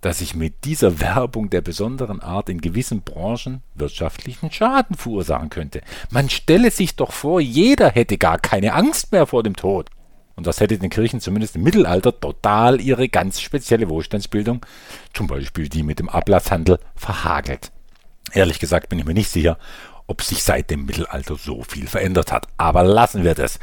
dass 0.00 0.20
ich 0.20 0.34
mit 0.34 0.64
dieser 0.64 1.00
Werbung 1.00 1.50
der 1.50 1.60
besonderen 1.60 2.20
Art 2.20 2.48
in 2.48 2.60
gewissen 2.60 3.02
Branchen 3.02 3.62
wirtschaftlichen 3.74 4.50
Schaden 4.50 4.96
verursachen 4.96 5.50
könnte. 5.50 5.80
Man 6.10 6.30
stelle 6.30 6.70
sich 6.70 6.96
doch 6.96 7.12
vor, 7.12 7.40
jeder 7.40 7.90
hätte 7.90 8.18
gar 8.18 8.38
keine 8.38 8.74
Angst 8.74 9.12
mehr 9.12 9.26
vor 9.26 9.42
dem 9.42 9.56
Tod. 9.56 9.90
Und 10.36 10.46
das 10.46 10.60
hätte 10.60 10.78
den 10.78 10.90
Kirchen 10.90 11.20
zumindest 11.20 11.56
im 11.56 11.64
Mittelalter 11.64 12.18
total 12.18 12.80
ihre 12.80 13.08
ganz 13.08 13.40
spezielle 13.40 13.88
Wohlstandsbildung, 13.88 14.64
zum 15.12 15.26
Beispiel 15.26 15.68
die 15.68 15.82
mit 15.82 15.98
dem 15.98 16.08
Ablasshandel, 16.08 16.78
verhagelt. 16.94 17.72
Ehrlich 18.32 18.60
gesagt 18.60 18.88
bin 18.88 19.00
ich 19.00 19.04
mir 19.04 19.14
nicht 19.14 19.30
sicher, 19.30 19.58
ob 20.06 20.22
sich 20.22 20.44
seit 20.44 20.70
dem 20.70 20.86
Mittelalter 20.86 21.34
so 21.34 21.64
viel 21.64 21.88
verändert 21.88 22.30
hat. 22.30 22.46
Aber 22.56 22.84
lassen 22.84 23.24
wir 23.24 23.34
das 23.34 23.58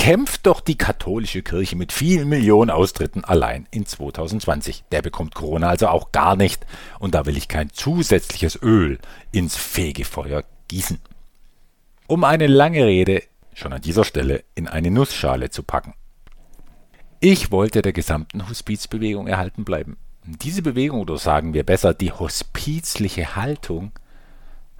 kämpft 0.00 0.46
doch 0.46 0.62
die 0.62 0.78
katholische 0.78 1.42
Kirche 1.42 1.76
mit 1.76 1.92
vielen 1.92 2.26
Millionen 2.26 2.70
Austritten 2.70 3.22
allein 3.22 3.68
in 3.70 3.84
2020. 3.84 4.84
Der 4.90 5.02
bekommt 5.02 5.34
Corona 5.34 5.68
also 5.68 5.88
auch 5.88 6.10
gar 6.10 6.36
nicht 6.36 6.64
und 7.00 7.14
da 7.14 7.26
will 7.26 7.36
ich 7.36 7.48
kein 7.48 7.68
zusätzliches 7.70 8.58
Öl 8.62 8.98
ins 9.30 9.56
Fegefeuer 9.58 10.44
gießen. 10.68 10.98
Um 12.06 12.24
eine 12.24 12.46
lange 12.46 12.86
Rede 12.86 13.22
schon 13.52 13.74
an 13.74 13.82
dieser 13.82 14.04
Stelle 14.04 14.42
in 14.54 14.68
eine 14.68 14.90
Nussschale 14.90 15.50
zu 15.50 15.62
packen. 15.62 15.92
Ich 17.20 17.52
wollte 17.52 17.82
der 17.82 17.92
gesamten 17.92 18.48
Hospizbewegung 18.48 19.26
erhalten 19.26 19.66
bleiben. 19.66 19.98
Diese 20.24 20.62
Bewegung, 20.62 21.00
oder 21.02 21.18
sagen 21.18 21.52
wir 21.52 21.64
besser, 21.64 21.92
die 21.92 22.10
hospizliche 22.12 23.36
Haltung, 23.36 23.92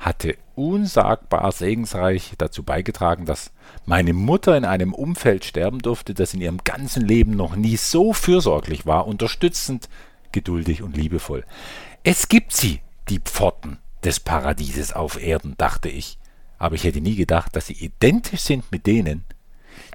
hatte 0.01 0.39
unsagbar 0.55 1.53
segensreich 1.53 2.33
dazu 2.39 2.63
beigetragen, 2.63 3.27
dass 3.27 3.53
meine 3.85 4.15
Mutter 4.15 4.57
in 4.57 4.65
einem 4.65 4.95
Umfeld 4.95 5.45
sterben 5.45 5.81
durfte, 5.81 6.15
das 6.15 6.33
in 6.33 6.41
ihrem 6.41 6.65
ganzen 6.65 7.07
Leben 7.07 7.37
noch 7.37 7.55
nie 7.55 7.77
so 7.77 8.15
fürsorglich 8.15 8.87
war, 8.87 9.07
unterstützend, 9.07 9.91
geduldig 10.33 10.83
und 10.83 10.97
liebevoll. 10.97 11.45
Es 12.03 12.29
gibt 12.29 12.53
sie, 12.53 12.81
die 13.11 13.21
Pforten 13.21 13.79
des 14.03 14.21
Paradieses 14.21 14.95
auf 14.95 15.23
Erden, 15.23 15.55
dachte 15.59 15.91
ich, 15.91 16.19
aber 16.59 16.77
ich 16.77 16.85
hätte 16.85 17.03
nie 17.03 17.17
gedacht, 17.17 17.55
dass 17.55 17.67
sie 17.67 17.75
identisch 17.75 18.41
sind 18.41 18.73
mit 18.73 18.87
denen, 18.87 19.25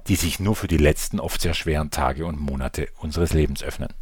die 0.06 0.16
sich 0.16 0.38
nur 0.38 0.54
für 0.54 0.68
die 0.68 0.76
letzten 0.76 1.18
oft 1.18 1.40
sehr 1.40 1.54
schweren 1.54 1.90
Tage 1.90 2.26
und 2.26 2.40
Monate 2.40 2.88
unseres 2.98 3.32
Lebens 3.32 3.64
öffnen. 3.64 3.92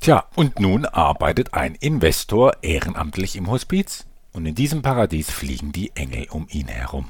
Tja, 0.00 0.26
und 0.34 0.60
nun 0.60 0.84
arbeitet 0.84 1.54
ein 1.54 1.74
Investor 1.74 2.58
ehrenamtlich 2.60 3.36
im 3.36 3.50
Hospiz 3.50 4.06
und 4.36 4.44
in 4.44 4.54
diesem 4.54 4.82
Paradies 4.82 5.30
fliegen 5.30 5.72
die 5.72 5.96
Engel 5.96 6.26
um 6.30 6.46
ihn 6.50 6.68
herum. 6.68 7.08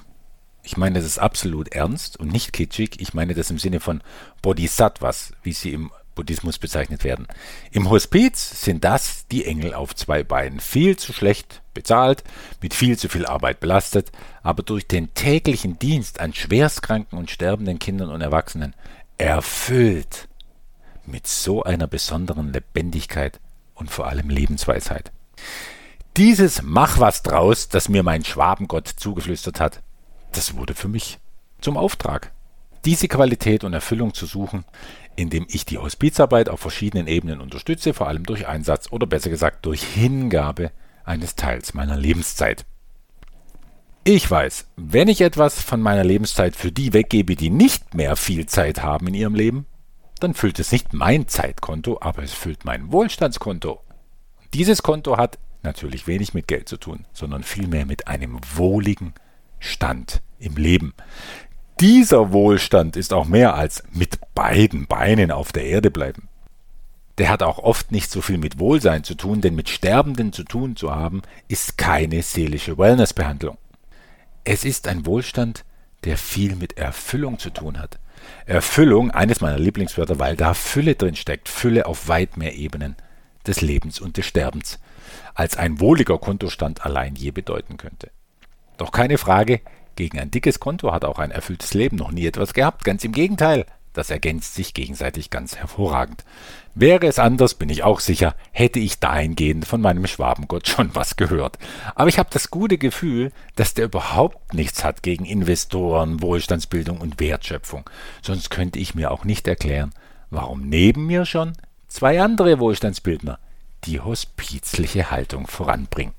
Ich 0.63 0.77
meine 0.77 1.01
das 1.01 1.05
ist 1.05 1.19
absolut 1.19 1.75
ernst 1.75 2.19
und 2.19 2.33
nicht 2.33 2.53
kitschig. 2.53 3.01
Ich 3.01 3.15
meine 3.15 3.35
das 3.35 3.51
im 3.51 3.59
Sinne 3.59 3.81
von 3.81 4.01
Bodhisattvas, 4.43 5.33
wie 5.43 5.53
sie 5.53 5.73
im 5.73 5.91
Buddhismus 6.15 6.59
bezeichnet 6.59 7.03
werden. 7.03 7.27
Im 7.73 7.91
Hospiz 7.91 8.63
sind 8.65 8.85
das 8.85 9.27
die 9.27 9.45
Engel 9.45 9.75
auf 9.75 9.95
zwei 9.95 10.23
Beinen, 10.23 10.61
viel 10.61 10.97
zu 10.97 11.13
schlecht 11.13 11.63
bezahlt, 11.75 12.23
mit 12.63 12.75
viel 12.75 12.97
zu 12.97 13.09
viel 13.09 13.27
Arbeit 13.27 13.59
belastet, 13.59 14.13
aber 14.45 14.63
durch 14.63 14.87
den 14.87 15.13
täglichen 15.15 15.81
Dienst 15.81 16.21
an 16.21 16.33
schwerstkranken 16.33 17.19
und 17.19 17.31
sterbenden 17.31 17.81
Kindern 17.81 18.11
und 18.11 18.21
Erwachsenen 18.21 18.75
erfüllt 19.19 20.29
mit 21.05 21.27
so 21.27 21.65
einer 21.65 21.89
besonderen 21.89 22.53
Lebendigkeit 22.53 23.41
und 23.75 23.91
vor 23.91 24.07
allem 24.07 24.31
Lebensweisheit. 24.31 25.11
Dieses 26.17 26.63
Mach 26.63 26.99
was 26.99 27.23
draus, 27.23 27.69
das 27.69 27.91
mir 27.91 28.03
mein 28.03 28.25
Schwabengott 28.25 28.89
zugeflüstert 28.89 29.61
hat, 29.61 29.83
das 30.33 30.57
wurde 30.57 30.73
für 30.73 30.89
mich 30.89 31.19
zum 31.61 31.77
Auftrag. 31.77 32.33
Diese 32.87 33.07
Qualität 33.07 33.65
und 33.65 33.75
Erfüllung 33.75 34.15
zu 34.15 34.25
suchen, 34.25 34.65
indem 35.15 35.47
ich 35.51 35.67
die 35.67 35.77
Hospizarbeit 35.77 36.49
auf 36.49 36.61
verschiedenen 36.61 37.07
Ebenen 37.07 37.43
unterstütze, 37.43 37.93
vor 37.93 38.09
allem 38.09 38.25
durch 38.25 38.47
Einsatz 38.47 38.91
oder 38.91 39.07
besser 39.07 39.29
gesagt 39.29 39.67
durch 39.67 39.83
Hingabe 39.83 40.71
eines 41.05 41.35
Teils 41.35 41.75
meiner 41.75 41.99
Lebenszeit. 41.99 42.65
Ich 44.03 44.31
weiß, 44.31 44.69
wenn 44.77 45.09
ich 45.09 45.21
etwas 45.21 45.61
von 45.61 45.83
meiner 45.83 46.05
Lebenszeit 46.05 46.57
für 46.57 46.73
die 46.73 46.95
weggebe, 46.95 47.37
die 47.37 47.51
nicht 47.51 47.93
mehr 47.93 48.17
viel 48.17 48.47
Zeit 48.47 48.83
haben 48.83 49.09
in 49.09 49.15
ihrem 49.15 49.35
Leben, 49.35 49.67
dann 50.21 50.33
füllt 50.33 50.61
es 50.61 50.73
nicht 50.73 50.95
mein 50.95 51.29
Zeitkonto, 51.29 51.99
aber 52.01 52.23
es 52.23 52.33
füllt 52.33 52.65
mein 52.65 52.91
Wohlstandskonto. 52.91 53.83
Dieses 54.55 54.83
Konto 54.83 55.19
hat 55.19 55.39
natürlich 55.67 56.07
wenig 56.07 56.33
mit 56.33 56.49
Geld 56.49 56.69
zu 56.69 56.79
tun, 56.79 57.05
sondern 57.13 57.43
vielmehr 57.43 57.85
mit 57.85 58.09
einem 58.09 58.41
wohligen 58.55 59.13
Stand 59.59 60.23
im 60.39 60.57
Leben. 60.57 60.95
Dieser 61.81 62.33
Wohlstand 62.33 62.97
ist 62.97 63.13
auch 63.13 63.27
mehr 63.27 63.55
als 63.55 63.83
mit 63.93 64.19
beiden 64.35 64.87
Beinen 64.87 65.31
auf 65.31 65.53
der 65.53 65.65
Erde 65.65 65.91
bleiben. 65.91 66.29
Der 67.19 67.29
hat 67.29 67.43
auch 67.43 67.59
oft 67.59 67.93
nicht 67.93 68.11
so 68.11 68.23
viel 68.23 68.39
mit 68.39 68.59
Wohlsein 68.59 69.05
zu 69.05 69.15
tun, 69.15 69.43
denn 69.43 69.55
mit 69.55 69.69
Sterbenden 69.69 70.33
zu 70.33 70.45
tun 70.45 70.77
zu 70.77 70.95
haben, 70.95 71.23
ist 71.49 71.77
keine 71.77 72.23
seelische 72.23 72.79
Wellnessbehandlung. 72.79 73.59
Es 74.45 74.65
ist 74.65 74.89
ein 74.89 75.07
Wohlstand, 75.07 75.65
der 76.05 76.17
viel 76.17 76.57
mit 76.57 76.79
Erfüllung 76.79 77.39
zu 77.39 77.51
tun 77.51 77.79
hat. 77.79 77.99
Erfüllung, 78.45 79.11
eines 79.11 79.41
meiner 79.41 79.59
Lieblingswörter, 79.59 80.19
weil 80.19 80.37
da 80.37 80.55
Fülle 80.55 80.95
drin 80.95 81.17
steckt, 81.17 81.49
Fülle 81.49 81.87
auf 81.87 82.09
weit 82.09 82.37
mehr 82.37 82.55
Ebenen 82.55 82.97
des 83.47 83.61
Lebens 83.61 84.01
und 84.01 84.17
des 84.17 84.27
Sterbens, 84.27 84.79
als 85.35 85.57
ein 85.57 85.81
wohliger 85.81 86.19
Kontostand 86.19 86.85
allein 86.85 87.15
je 87.15 87.31
bedeuten 87.31 87.77
könnte. 87.77 88.11
Doch 88.77 88.93
keine 88.93 89.19
Frage, 89.19 89.61
gegen 89.97 90.19
ein 90.19 90.31
dickes 90.31 90.61
Konto 90.61 90.93
hat 90.93 91.05
auch 91.05 91.19
ein 91.19 91.31
erfülltes 91.31 91.75
Leben 91.75 91.97
noch 91.97 92.13
nie 92.13 92.27
etwas 92.27 92.53
gehabt, 92.53 92.85
ganz 92.85 93.03
im 93.05 93.13
Gegenteil. 93.13 93.65
Das 93.95 94.11
ergänzt 94.11 94.55
sich 94.55 94.75
gegenseitig 94.75 95.31
ganz 95.31 95.57
hervorragend. 95.57 96.23
Wäre 96.75 97.07
es 97.07 97.19
anders, 97.19 97.55
bin 97.55 97.71
ich 97.71 97.83
auch 97.83 98.01
sicher, 98.01 98.35
hätte 98.53 98.79
ich 98.79 99.01
dahingehend 99.01 99.67
von 99.67 99.81
meinem 99.81 100.07
Schwabengott 100.07 100.69
schon 100.69 100.95
was 100.95 101.17
gehört. 101.17 101.59
Aber 101.95 102.11
ich 102.11 102.19
habe 102.19 102.29
das 102.31 102.51
gute 102.51 102.77
Gefühl, 102.77 103.33
dass 103.55 103.73
der 103.73 103.87
überhaupt 103.87 104.53
nichts 104.53 104.85
hat 104.85 105.03
gegen 105.03 105.25
Investoren, 105.25 106.21
Wohlstandsbildung 106.21 106.99
und 106.99 107.21
Wertschöpfung. 107.21 107.89
Sonst 108.21 108.51
könnte 108.51 108.79
ich 108.79 108.95
mir 108.95 109.11
auch 109.11 109.25
nicht 109.25 109.49
erklären, 109.49 109.95
warum 110.29 110.69
neben 110.69 111.07
mir 111.07 111.25
schon 111.25 111.55
zwei 111.89 112.21
andere 112.21 112.59
Wohlstandsbildner 112.59 113.39
die 113.85 114.01
hospizliche 114.01 115.11
Haltung 115.11 115.47
voranbringen. 115.47 116.15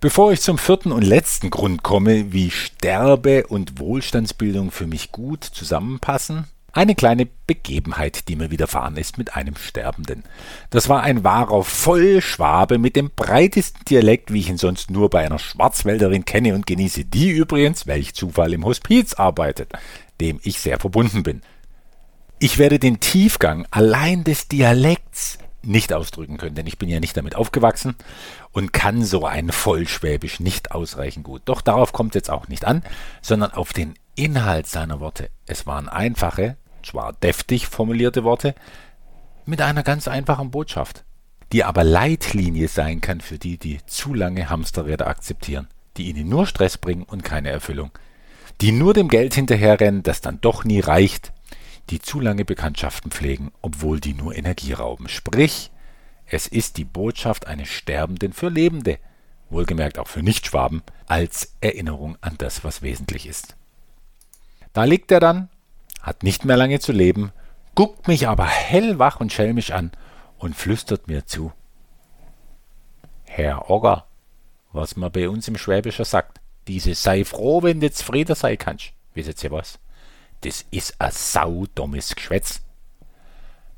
Bevor 0.00 0.30
ich 0.30 0.40
zum 0.40 0.58
vierten 0.58 0.92
und 0.92 1.02
letzten 1.02 1.50
Grund 1.50 1.82
komme, 1.82 2.32
wie 2.32 2.52
Sterbe 2.52 3.48
und 3.48 3.80
Wohlstandsbildung 3.80 4.70
für 4.70 4.86
mich 4.86 5.10
gut 5.10 5.42
zusammenpassen, 5.42 6.46
eine 6.72 6.94
kleine 6.94 7.26
Begebenheit, 7.48 8.28
die 8.28 8.36
mir 8.36 8.52
widerfahren 8.52 8.96
ist 8.96 9.18
mit 9.18 9.34
einem 9.34 9.56
Sterbenden. 9.56 10.22
Das 10.70 10.88
war 10.88 11.02
ein 11.02 11.24
wahrer 11.24 11.64
Vollschwabe 11.64 12.78
mit 12.78 12.94
dem 12.94 13.10
breitesten 13.10 13.84
Dialekt, 13.86 14.32
wie 14.32 14.38
ich 14.38 14.48
ihn 14.48 14.58
sonst 14.58 14.88
nur 14.90 15.10
bei 15.10 15.26
einer 15.26 15.40
Schwarzwälderin 15.40 16.24
kenne 16.24 16.54
und 16.54 16.66
genieße, 16.66 17.04
die 17.04 17.30
übrigens, 17.30 17.88
welch 17.88 18.14
Zufall, 18.14 18.52
im 18.52 18.64
Hospiz 18.64 19.14
arbeitet, 19.14 19.72
dem 20.20 20.38
ich 20.44 20.60
sehr 20.60 20.78
verbunden 20.78 21.24
bin. 21.24 21.42
Ich 22.38 22.58
werde 22.58 22.78
den 22.78 23.00
Tiefgang 23.00 23.66
allein 23.72 24.22
des 24.22 24.46
Dialekts 24.46 25.38
nicht 25.62 25.92
ausdrücken 25.92 26.36
können, 26.36 26.54
denn 26.54 26.66
ich 26.66 26.78
bin 26.78 26.88
ja 26.88 27.00
nicht 27.00 27.16
damit 27.16 27.34
aufgewachsen 27.34 27.96
und 28.52 28.72
kann 28.72 29.04
so 29.04 29.26
ein 29.26 29.50
Vollschwäbisch 29.50 30.40
nicht 30.40 30.72
ausreichend 30.72 31.24
gut. 31.24 31.42
Doch 31.44 31.60
darauf 31.60 31.92
kommt 31.92 32.12
es 32.12 32.20
jetzt 32.20 32.30
auch 32.30 32.48
nicht 32.48 32.64
an, 32.64 32.82
sondern 33.22 33.52
auf 33.52 33.72
den 33.72 33.94
Inhalt 34.14 34.66
seiner 34.66 35.00
Worte. 35.00 35.30
Es 35.46 35.66
waren 35.66 35.88
einfache, 35.88 36.56
zwar 36.82 37.12
deftig 37.12 37.66
formulierte 37.66 38.24
Worte, 38.24 38.54
mit 39.46 39.60
einer 39.62 39.82
ganz 39.82 40.08
einfachen 40.08 40.50
Botschaft, 40.50 41.04
die 41.52 41.64
aber 41.64 41.84
Leitlinie 41.84 42.68
sein 42.68 43.00
kann 43.00 43.20
für 43.20 43.38
die, 43.38 43.58
die 43.58 43.78
zu 43.86 44.14
lange 44.14 44.50
Hamsterräder 44.50 45.06
akzeptieren, 45.06 45.68
die 45.96 46.08
ihnen 46.08 46.28
nur 46.28 46.46
Stress 46.46 46.78
bringen 46.78 47.02
und 47.02 47.24
keine 47.24 47.50
Erfüllung, 47.50 47.90
die 48.60 48.72
nur 48.72 48.94
dem 48.94 49.08
Geld 49.08 49.34
hinterherrennen, 49.34 50.02
das 50.02 50.20
dann 50.20 50.40
doch 50.40 50.64
nie 50.64 50.80
reicht, 50.80 51.32
die 51.90 52.00
zu 52.00 52.20
lange 52.20 52.44
Bekanntschaften 52.44 53.10
pflegen, 53.10 53.52
obwohl 53.62 54.00
die 54.00 54.14
nur 54.14 54.34
Energie 54.34 54.72
rauben. 54.72 55.08
Sprich, 55.08 55.70
es 56.26 56.46
ist 56.46 56.76
die 56.76 56.84
Botschaft 56.84 57.46
eines 57.46 57.68
Sterbenden 57.68 58.32
für 58.32 58.48
Lebende, 58.48 58.98
wohlgemerkt 59.50 59.98
auch 59.98 60.08
für 60.08 60.22
Nichtschwaben, 60.22 60.82
als 61.06 61.54
Erinnerung 61.60 62.18
an 62.20 62.34
das, 62.38 62.64
was 62.64 62.82
wesentlich 62.82 63.26
ist. 63.26 63.56
Da 64.72 64.84
liegt 64.84 65.10
er 65.10 65.20
dann, 65.20 65.48
hat 66.02 66.22
nicht 66.22 66.44
mehr 66.44 66.56
lange 66.56 66.80
zu 66.80 66.92
leben, 66.92 67.32
guckt 67.74 68.08
mich 68.08 68.28
aber 68.28 68.46
hellwach 68.46 69.20
und 69.20 69.32
schelmisch 69.32 69.70
an 69.70 69.90
und 70.38 70.54
flüstert 70.54 71.08
mir 71.08 71.26
zu. 71.26 71.52
Herr 73.24 73.70
Ogger, 73.70 74.06
was 74.72 74.96
man 74.96 75.12
bei 75.12 75.28
uns 75.28 75.48
im 75.48 75.56
Schwäbischer 75.56 76.04
sagt, 76.04 76.40
diese 76.66 76.94
sei 76.94 77.24
froh, 77.24 77.62
wenn 77.62 77.80
du 77.80 77.90
zufrieden 77.90 78.34
sein 78.34 78.58
kannst. 78.58 78.92
Wisset 79.14 79.42
ihr 79.42 79.50
was? 79.50 79.78
Das 80.42 80.64
ist 80.70 81.00
ein 81.00 81.10
saudummes 81.10 82.14
Geschwätz. 82.14 82.60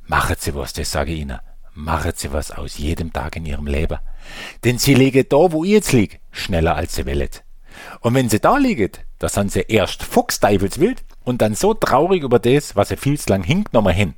Machen 0.07 0.37
Sie 0.39 0.55
was, 0.55 0.73
das 0.73 0.91
sage 0.91 1.13
ich 1.13 1.21
Ihnen. 1.21 1.39
Machen 1.73 2.13
Sie 2.15 2.33
was 2.33 2.51
aus 2.51 2.79
jedem 2.79 3.13
Tag 3.13 3.37
in 3.37 3.47
Ihrem 3.47 3.67
Leben. 3.67 3.99
Denn 4.65 4.79
Sie 4.79 4.95
liegen 4.95 5.27
da, 5.29 5.53
wo 5.53 5.65
ich 5.65 5.71
jetzt 5.71 5.93
liege, 5.93 6.19
schneller 6.31 6.75
als 6.75 6.97
Sie 6.97 7.07
wollen. 7.07 7.31
Und 8.01 8.15
wenn 8.15 8.29
Sie 8.29 8.41
da 8.41 8.57
liegen, 8.57 8.93
da 9.19 9.29
sind 9.29 9.53
Sie 9.53 9.65
erst 9.67 10.03
fuchsteifelswild 10.03 11.05
und 11.25 11.41
dann 11.41 11.55
so 11.55 11.75
traurig 11.75 12.23
über 12.23 12.39
das, 12.39 12.77
was 12.77 12.89
Sie 12.89 12.97
viel 12.97 13.19
zu 13.19 13.31
lang 13.31 13.43
hingenommen 13.43 13.95
hin. 13.95 14.15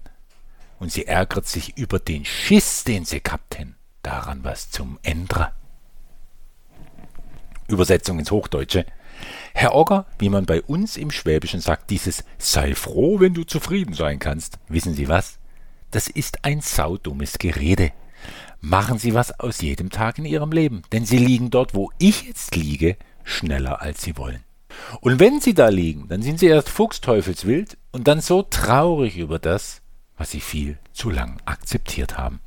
Und 0.79 0.91
Sie 0.91 1.07
ärgert 1.07 1.47
sich 1.47 1.77
über 1.77 1.99
den 1.99 2.25
Schiss, 2.25 2.85
den 2.85 3.05
Sie 3.05 3.23
gehabt 3.23 3.59
haben. 3.59 3.77
Daran 4.03 4.43
was 4.43 4.71
zum 4.71 4.99
Ändern. 5.03 5.49
Übersetzung 7.69 8.19
ins 8.19 8.31
Hochdeutsche. 8.31 8.87
Herr 9.55 9.75
Ogger, 9.75 10.07
wie 10.19 10.29
man 10.29 10.47
bei 10.47 10.63
uns 10.63 10.97
im 10.97 11.11
Schwäbischen 11.11 11.61
sagt, 11.61 11.91
dieses 11.91 12.25
sei 12.39 12.75
froh, 12.75 13.21
wenn 13.21 13.35
du 13.35 13.45
zufrieden 13.45 13.95
sein 13.95 14.19
kannst. 14.19 14.59
Wissen 14.69 14.95
Sie 14.95 15.09
was? 15.09 15.39
Das 15.91 16.09
ist 16.09 16.45
ein 16.45 16.61
saudummes 16.61 17.39
Gerede. 17.39 17.93
Machen 18.61 18.99
Sie 18.99 19.15
was 19.15 19.39
aus 19.41 19.61
jedem 19.61 19.91
Tag 19.91 20.19
in 20.19 20.25
Ihrem 20.25 20.53
Leben, 20.53 20.83
denn 20.93 21.05
Sie 21.05 21.19
liegen 21.19 21.51
dort, 21.51 21.75
wo 21.75 21.91
ich 21.99 22.25
jetzt 22.25 22.55
liege, 22.57 22.97
schneller 23.25 23.83
als 23.83 24.03
Sie 24.03 24.17
wollen. 24.17 24.43
Und 25.01 25.21
wenn 25.21 25.41
Sie 25.41 25.55
da 25.55 25.69
liegen, 25.69 26.09
dann 26.09 26.23
sind 26.23 26.39
Sie 26.39 26.47
erst 26.47 26.69
fuchsteufelswild 26.69 27.77
und 27.91 28.09
dann 28.09 28.21
so 28.21 28.43
traurig 28.43 29.19
über 29.19 29.39
das, 29.39 29.83
was 30.17 30.31
Sie 30.31 30.41
viel 30.41 30.79
zu 30.93 31.11
lang 31.11 31.41
akzeptiert 31.45 32.17
haben. 32.17 32.41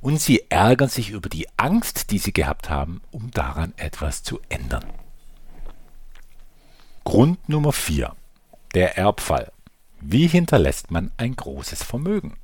Und 0.00 0.20
Sie 0.20 0.44
ärgern 0.48 0.88
sich 0.88 1.10
über 1.10 1.28
die 1.28 1.46
Angst, 1.56 2.10
die 2.10 2.18
Sie 2.18 2.32
gehabt 2.32 2.70
haben, 2.70 3.02
um 3.10 3.30
daran 3.30 3.74
etwas 3.76 4.22
zu 4.22 4.40
ändern. 4.48 4.84
Grund 7.10 7.48
Nummer 7.48 7.72
4. 7.72 8.14
Der 8.72 8.96
Erbfall. 8.96 9.50
Wie 10.00 10.28
hinterlässt 10.28 10.92
man 10.92 11.10
ein 11.16 11.34
großes 11.34 11.82
Vermögen? 11.82 12.36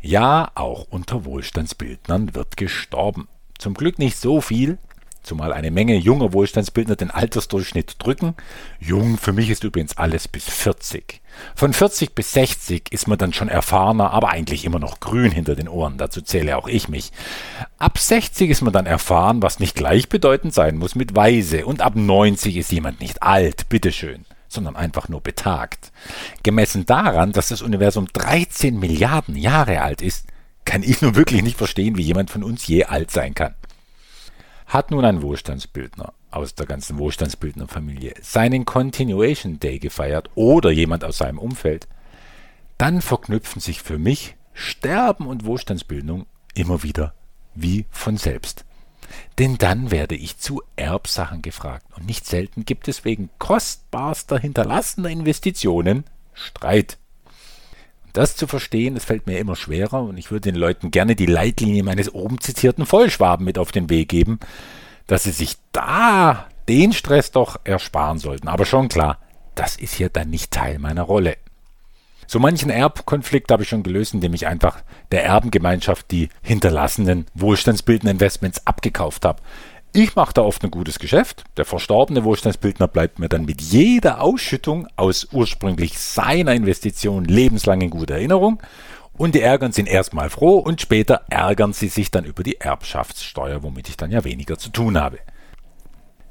Ja, 0.00 0.50
auch 0.54 0.86
unter 0.88 1.26
Wohlstandsbildnern 1.26 2.34
wird 2.34 2.56
gestorben. 2.56 3.28
Zum 3.58 3.74
Glück 3.74 3.98
nicht 3.98 4.16
so 4.16 4.40
viel, 4.40 4.78
zumal 5.24 5.52
eine 5.52 5.70
Menge 5.70 5.96
junger 5.96 6.32
Wohlstandsbildner 6.32 6.96
den 6.96 7.10
Altersdurchschnitt 7.10 7.96
drücken. 7.98 8.34
Jung 8.78 9.18
für 9.18 9.32
mich 9.32 9.50
ist 9.50 9.64
übrigens 9.64 9.96
alles 9.96 10.28
bis 10.28 10.44
40. 10.44 11.20
Von 11.54 11.72
40 11.72 12.14
bis 12.14 12.32
60 12.32 12.92
ist 12.92 13.08
man 13.08 13.18
dann 13.18 13.32
schon 13.32 13.48
erfahrener, 13.48 14.12
aber 14.12 14.30
eigentlich 14.30 14.64
immer 14.64 14.78
noch 14.78 15.00
grün 15.00 15.32
hinter 15.32 15.56
den 15.56 15.68
Ohren. 15.68 15.98
Dazu 15.98 16.20
zähle 16.20 16.56
auch 16.56 16.68
ich 16.68 16.88
mich. 16.88 17.10
Ab 17.78 17.98
60 17.98 18.50
ist 18.50 18.62
man 18.62 18.72
dann 18.72 18.86
erfahren, 18.86 19.42
was 19.42 19.58
nicht 19.58 19.74
gleichbedeutend 19.74 20.54
sein 20.54 20.76
muss 20.76 20.94
mit 20.94 21.16
weise. 21.16 21.66
Und 21.66 21.80
ab 21.80 21.96
90 21.96 22.56
ist 22.56 22.72
jemand 22.72 23.00
nicht 23.00 23.22
alt, 23.22 23.68
bitteschön, 23.68 24.24
sondern 24.48 24.76
einfach 24.76 25.08
nur 25.08 25.20
betagt. 25.20 25.90
Gemessen 26.42 26.86
daran, 26.86 27.32
dass 27.32 27.48
das 27.48 27.62
Universum 27.62 28.06
13 28.12 28.78
Milliarden 28.78 29.36
Jahre 29.36 29.80
alt 29.80 30.02
ist, 30.02 30.26
kann 30.64 30.82
ich 30.82 31.02
nun 31.02 31.14
wirklich 31.14 31.42
nicht 31.42 31.58
verstehen, 31.58 31.96
wie 31.96 32.02
jemand 32.02 32.30
von 32.30 32.42
uns 32.42 32.66
je 32.66 32.84
alt 32.84 33.10
sein 33.10 33.34
kann. 33.34 33.54
Hat 34.74 34.90
nun 34.90 35.04
ein 35.04 35.22
Wohlstandsbildner 35.22 36.14
aus 36.32 36.56
der 36.56 36.66
ganzen 36.66 36.98
Wohlstandsbildnerfamilie 36.98 38.14
seinen 38.22 38.64
Continuation 38.64 39.60
Day 39.60 39.78
gefeiert 39.78 40.30
oder 40.34 40.72
jemand 40.72 41.04
aus 41.04 41.18
seinem 41.18 41.38
Umfeld, 41.38 41.86
dann 42.76 43.00
verknüpfen 43.00 43.60
sich 43.60 43.80
für 43.82 43.98
mich 43.98 44.34
Sterben 44.52 45.28
und 45.28 45.44
Wohlstandsbildung 45.44 46.26
immer 46.54 46.82
wieder 46.82 47.14
wie 47.54 47.86
von 47.92 48.16
selbst. 48.16 48.64
Denn 49.38 49.58
dann 49.58 49.92
werde 49.92 50.16
ich 50.16 50.38
zu 50.38 50.60
Erbsachen 50.74 51.40
gefragt 51.40 51.86
und 51.96 52.06
nicht 52.06 52.26
selten 52.26 52.64
gibt 52.64 52.88
es 52.88 53.04
wegen 53.04 53.30
kostbarster 53.38 54.40
hinterlassener 54.40 55.08
Investitionen 55.08 56.02
Streit. 56.32 56.98
Das 58.14 58.36
zu 58.36 58.46
verstehen, 58.46 58.94
das 58.94 59.04
fällt 59.04 59.26
mir 59.26 59.38
immer 59.40 59.56
schwerer 59.56 60.00
und 60.04 60.16
ich 60.16 60.30
würde 60.30 60.52
den 60.52 60.54
Leuten 60.54 60.92
gerne 60.92 61.16
die 61.16 61.26
Leitlinie 61.26 61.82
meines 61.82 62.14
oben 62.14 62.40
zitierten 62.40 62.86
Vollschwaben 62.86 63.44
mit 63.44 63.58
auf 63.58 63.72
den 63.72 63.90
Weg 63.90 64.08
geben, 64.08 64.38
dass 65.08 65.24
sie 65.24 65.32
sich 65.32 65.56
da 65.72 66.46
den 66.68 66.92
Stress 66.92 67.32
doch 67.32 67.60
ersparen 67.64 68.18
sollten. 68.18 68.46
Aber 68.46 68.66
schon 68.66 68.88
klar, 68.88 69.18
das 69.56 69.74
ist 69.74 69.94
hier 69.94 70.10
dann 70.10 70.30
nicht 70.30 70.52
Teil 70.52 70.78
meiner 70.78 71.02
Rolle. 71.02 71.36
So 72.28 72.38
manchen 72.38 72.70
Erbkonflikt 72.70 73.50
habe 73.50 73.64
ich 73.64 73.68
schon 73.68 73.82
gelöst, 73.82 74.14
indem 74.14 74.32
ich 74.32 74.46
einfach 74.46 74.82
der 75.10 75.24
Erbengemeinschaft 75.24 76.08
die 76.12 76.28
hinterlassenen 76.40 77.26
wohlstandsbildenden 77.34 78.14
Investments 78.16 78.64
abgekauft 78.64 79.24
habe. 79.24 79.42
Ich 79.96 80.16
mache 80.16 80.34
da 80.34 80.42
oft 80.42 80.64
ein 80.64 80.72
gutes 80.72 80.98
Geschäft. 80.98 81.44
Der 81.56 81.64
verstorbene 81.64 82.24
Wohlstandsbildner 82.24 82.88
bleibt 82.88 83.20
mir 83.20 83.28
dann 83.28 83.44
mit 83.44 83.62
jeder 83.62 84.20
Ausschüttung 84.20 84.88
aus 84.96 85.28
ursprünglich 85.30 86.00
seiner 86.00 86.52
Investition 86.52 87.24
lebenslang 87.24 87.80
in 87.80 87.90
guter 87.90 88.14
Erinnerung. 88.14 88.60
Und 89.16 89.36
die 89.36 89.40
Ärgern 89.40 89.70
sind 89.70 89.86
erstmal 89.86 90.30
froh 90.30 90.58
und 90.58 90.80
später 90.80 91.24
ärgern 91.30 91.72
sie 91.72 91.86
sich 91.86 92.10
dann 92.10 92.24
über 92.24 92.42
die 92.42 92.60
Erbschaftssteuer, 92.60 93.62
womit 93.62 93.88
ich 93.88 93.96
dann 93.96 94.10
ja 94.10 94.24
weniger 94.24 94.58
zu 94.58 94.70
tun 94.70 94.98
habe. 94.98 95.20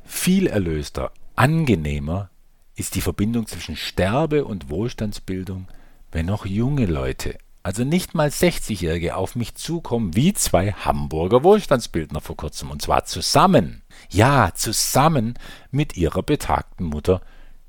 Viel 0.03 0.47
erlöster, 0.47 1.13
angenehmer 1.37 2.31
ist 2.75 2.95
die 2.95 3.01
Verbindung 3.01 3.47
zwischen 3.47 3.77
Sterbe 3.77 4.43
und 4.43 4.69
Wohlstandsbildung, 4.69 5.69
wenn 6.11 6.25
noch 6.25 6.45
junge 6.45 6.85
Leute 6.85 7.37
also 7.63 7.85
nicht 7.85 8.13
mal 8.13 8.27
60-Jährige, 8.27 9.15
auf 9.15 9.35
mich 9.35 9.55
zukommen, 9.55 10.15
wie 10.15 10.33
zwei 10.33 10.73
Hamburger 10.73 11.43
Wohlstandsbildner 11.43 12.19
vor 12.19 12.35
kurzem, 12.35 12.69
und 12.69 12.81
zwar 12.81 13.05
zusammen, 13.05 13.83
ja, 14.09 14.51
zusammen 14.53 15.35
mit 15.71 15.95
ihrer 15.95 16.23
betagten 16.23 16.83
Mutter, 16.83 17.21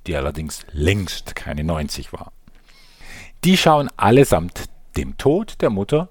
die 0.09 0.17
allerdings 0.17 0.67
längst 0.73 1.37
keine 1.37 1.63
90 1.63 2.13
war. 2.13 2.33
Die 3.45 3.57
schauen 3.57 3.89
allesamt 3.97 4.65
dem 4.97 5.17
Tod 5.17 5.61
der 5.61 5.71
Mutter 5.71 6.09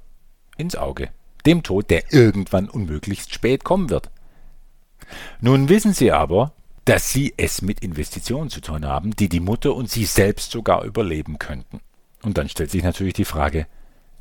ins 0.58 0.78
Auge, 0.78 1.10
dem 1.46 1.62
Tod, 1.62 1.90
der 1.90 2.14
irgendwann 2.14 2.70
unmöglichst 2.70 3.34
spät 3.34 3.66
kommen 3.66 3.90
wird. 3.90 4.10
Nun 5.42 5.68
wissen 5.68 5.94
sie 5.94 6.12
aber, 6.12 6.54
dass 6.86 7.12
sie 7.12 7.34
es 7.36 7.62
mit 7.62 7.82
Investitionen 7.82 8.50
zu 8.50 8.62
tun 8.62 8.86
haben, 8.86 9.16
die 9.16 9.30
die 9.30 9.40
Mutter 9.42 9.76
und 9.76 9.90
sie 9.90 10.06
selbst 10.06 10.52
sogar 10.52 10.84
überleben 10.84 11.38
könnten. 11.38 11.82
Und 12.24 12.38
dann 12.38 12.50
stellt 12.50 12.72
sich 12.72 12.84
natürlich 12.84 13.14
die 13.14 13.26
Frage, 13.26 13.68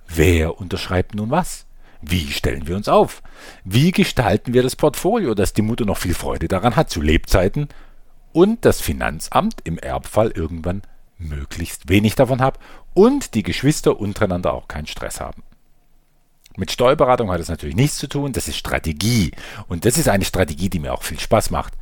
wer 0.08 0.60
unterschreibt 0.60 1.14
nun 1.14 1.30
was? 1.30 1.66
Wie 2.02 2.32
stellen 2.32 2.66
wir 2.66 2.76
uns 2.76 2.88
auf? 2.88 3.22
Wie 3.64 3.92
gestalten 3.92 4.52
wir 4.52 4.62
das 4.62 4.74
Portfolio, 4.74 5.34
dass 5.34 5.52
die 5.52 5.62
Mutter 5.62 5.84
noch 5.84 5.98
viel 5.98 6.14
Freude 6.14 6.48
daran 6.48 6.74
hat 6.74 6.90
zu 6.90 7.00
Lebzeiten 7.00 7.68
und 8.32 8.64
das 8.64 8.80
Finanzamt 8.80 9.60
im 9.64 9.78
Erbfall 9.78 10.32
irgendwann 10.32 10.82
möglichst 11.18 11.88
wenig 11.88 12.16
davon 12.16 12.40
hat 12.40 12.58
und 12.92 13.34
die 13.34 13.44
Geschwister 13.44 14.00
untereinander 14.00 14.52
auch 14.52 14.66
keinen 14.66 14.88
Stress 14.88 15.20
haben? 15.20 15.44
Mit 16.56 16.72
Steuerberatung 16.72 17.30
hat 17.30 17.40
es 17.40 17.48
natürlich 17.48 17.76
nichts 17.76 17.96
zu 17.96 18.08
tun, 18.08 18.32
das 18.32 18.48
ist 18.48 18.56
Strategie 18.56 19.30
und 19.68 19.84
das 19.84 19.96
ist 19.96 20.08
eine 20.08 20.24
Strategie, 20.24 20.68
die 20.68 20.80
mir 20.80 20.92
auch 20.92 21.04
viel 21.04 21.20
Spaß 21.20 21.50
macht. 21.50 21.74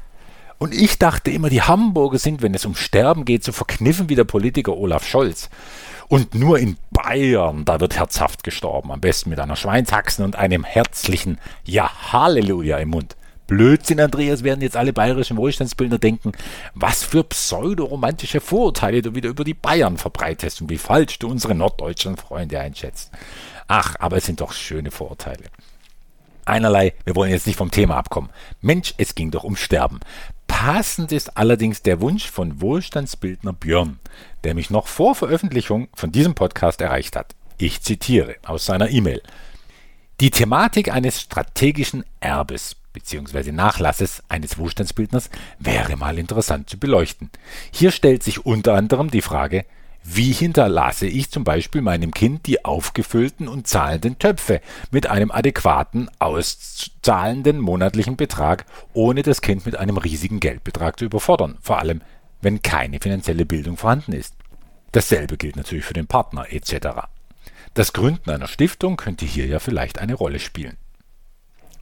Und 0.59 0.74
ich 0.74 0.98
dachte 0.98 1.30
immer, 1.30 1.48
die 1.48 1.62
Hamburger 1.62 2.18
sind, 2.18 2.42
wenn 2.42 2.54
es 2.54 2.66
um 2.66 2.76
Sterben 2.76 3.24
geht, 3.24 3.42
so 3.42 3.50
verkniffen 3.50 4.11
wie 4.11 4.14
der 4.14 4.24
Politiker 4.24 4.76
Olaf 4.76 5.06
Scholz. 5.06 5.48
Und 6.10 6.34
nur 6.34 6.58
in 6.58 6.76
Bayern, 6.90 7.64
da 7.64 7.78
wird 7.78 7.96
herzhaft 7.96 8.42
gestorben. 8.42 8.90
Am 8.90 9.00
besten 9.00 9.30
mit 9.30 9.38
einer 9.38 9.54
Schweinshaxen 9.54 10.24
und 10.24 10.34
einem 10.34 10.64
herzlichen 10.64 11.38
Ja, 11.64 11.88
Halleluja 12.12 12.78
im 12.78 12.88
Mund. 12.88 13.16
Blödsinn, 13.46 14.00
Andreas, 14.00 14.42
werden 14.42 14.60
jetzt 14.60 14.76
alle 14.76 14.92
bayerischen 14.92 15.36
Wohlstandsbildner 15.36 15.98
denken, 15.98 16.32
was 16.74 17.04
für 17.04 17.22
pseudoromantische 17.22 18.40
Vorurteile 18.40 19.02
du 19.02 19.14
wieder 19.14 19.28
über 19.28 19.44
die 19.44 19.54
Bayern 19.54 19.98
verbreitest 19.98 20.60
und 20.60 20.68
wie 20.68 20.78
falsch 20.78 21.20
du 21.20 21.28
unsere 21.28 21.54
norddeutschen 21.54 22.16
Freunde 22.16 22.58
einschätzt. 22.58 23.12
Ach, 23.68 23.94
aber 24.00 24.16
es 24.16 24.26
sind 24.26 24.40
doch 24.40 24.52
schöne 24.52 24.90
Vorurteile. 24.90 25.44
Einerlei, 26.44 26.92
wir 27.04 27.14
wollen 27.14 27.30
jetzt 27.30 27.46
nicht 27.46 27.56
vom 27.56 27.70
Thema 27.70 27.96
abkommen. 27.96 28.30
Mensch, 28.60 28.94
es 28.96 29.14
ging 29.14 29.30
doch 29.30 29.44
um 29.44 29.54
Sterben. 29.54 30.00
Passend 30.48 31.12
ist 31.12 31.36
allerdings 31.36 31.82
der 31.82 32.00
Wunsch 32.00 32.28
von 32.28 32.60
Wohlstandsbildner 32.60 33.52
Björn, 33.52 34.00
der 34.44 34.55
mich 34.55 34.70
noch 34.70 34.87
vor 34.87 35.14
Veröffentlichung 35.14 35.88
von 35.94 36.12
diesem 36.12 36.35
Podcast 36.35 36.81
erreicht 36.81 37.16
hat. 37.16 37.35
Ich 37.59 37.83
zitiere 37.83 38.37
aus 38.44 38.64
seiner 38.64 38.90
E-Mail. 38.90 39.22
Die 40.20 40.31
Thematik 40.31 40.92
eines 40.92 41.20
strategischen 41.20 42.05
Erbes 42.20 42.76
bzw. 42.92 43.53
Nachlasses 43.53 44.22
eines 44.29 44.59
Wohlstandsbildners 44.59 45.31
wäre 45.59 45.96
mal 45.96 46.18
interessant 46.18 46.68
zu 46.68 46.79
beleuchten. 46.79 47.31
Hier 47.70 47.90
stellt 47.90 48.22
sich 48.22 48.44
unter 48.44 48.74
anderem 48.74 49.11
die 49.11 49.22
Frage, 49.22 49.64
wie 50.03 50.33
hinterlasse 50.33 51.07
ich 51.07 51.31
zum 51.31 51.44
Beispiel 51.44 51.83
meinem 51.83 52.12
Kind 52.12 52.46
die 52.46 52.64
aufgefüllten 52.64 53.48
und 53.48 53.66
zahlenden 53.66 54.18
Töpfe 54.18 54.61
mit 54.90 55.07
einem 55.07 55.31
adäquaten, 55.31 56.11
auszahlenden 56.18 57.59
monatlichen 57.59 58.16
Betrag, 58.16 58.64
ohne 58.94 59.22
das 59.22 59.42
Kind 59.42 59.66
mit 59.66 59.76
einem 59.76 59.98
riesigen 59.98 60.40
Geldbetrag 60.40 60.98
zu 60.98 61.05
überfordern, 61.05 61.59
vor 61.61 61.79
allem 61.79 62.00
wenn 62.40 62.62
keine 62.62 63.00
finanzielle 63.00 63.46
Bildung 63.46 63.76
vorhanden 63.76 64.12
ist. 64.12 64.35
Dasselbe 64.92 65.37
gilt 65.37 65.57
natürlich 65.57 65.85
für 65.85 65.94
den 65.94 66.07
Partner 66.07 66.46
etc. 66.50 67.09
Das 67.74 67.92
Gründen 67.92 68.31
einer 68.31 68.48
Stiftung 68.48 68.96
könnte 68.96 69.24
hier 69.24 69.46
ja 69.46 69.59
vielleicht 69.59 69.98
eine 69.98 70.14
Rolle 70.14 70.40
spielen. 70.40 70.76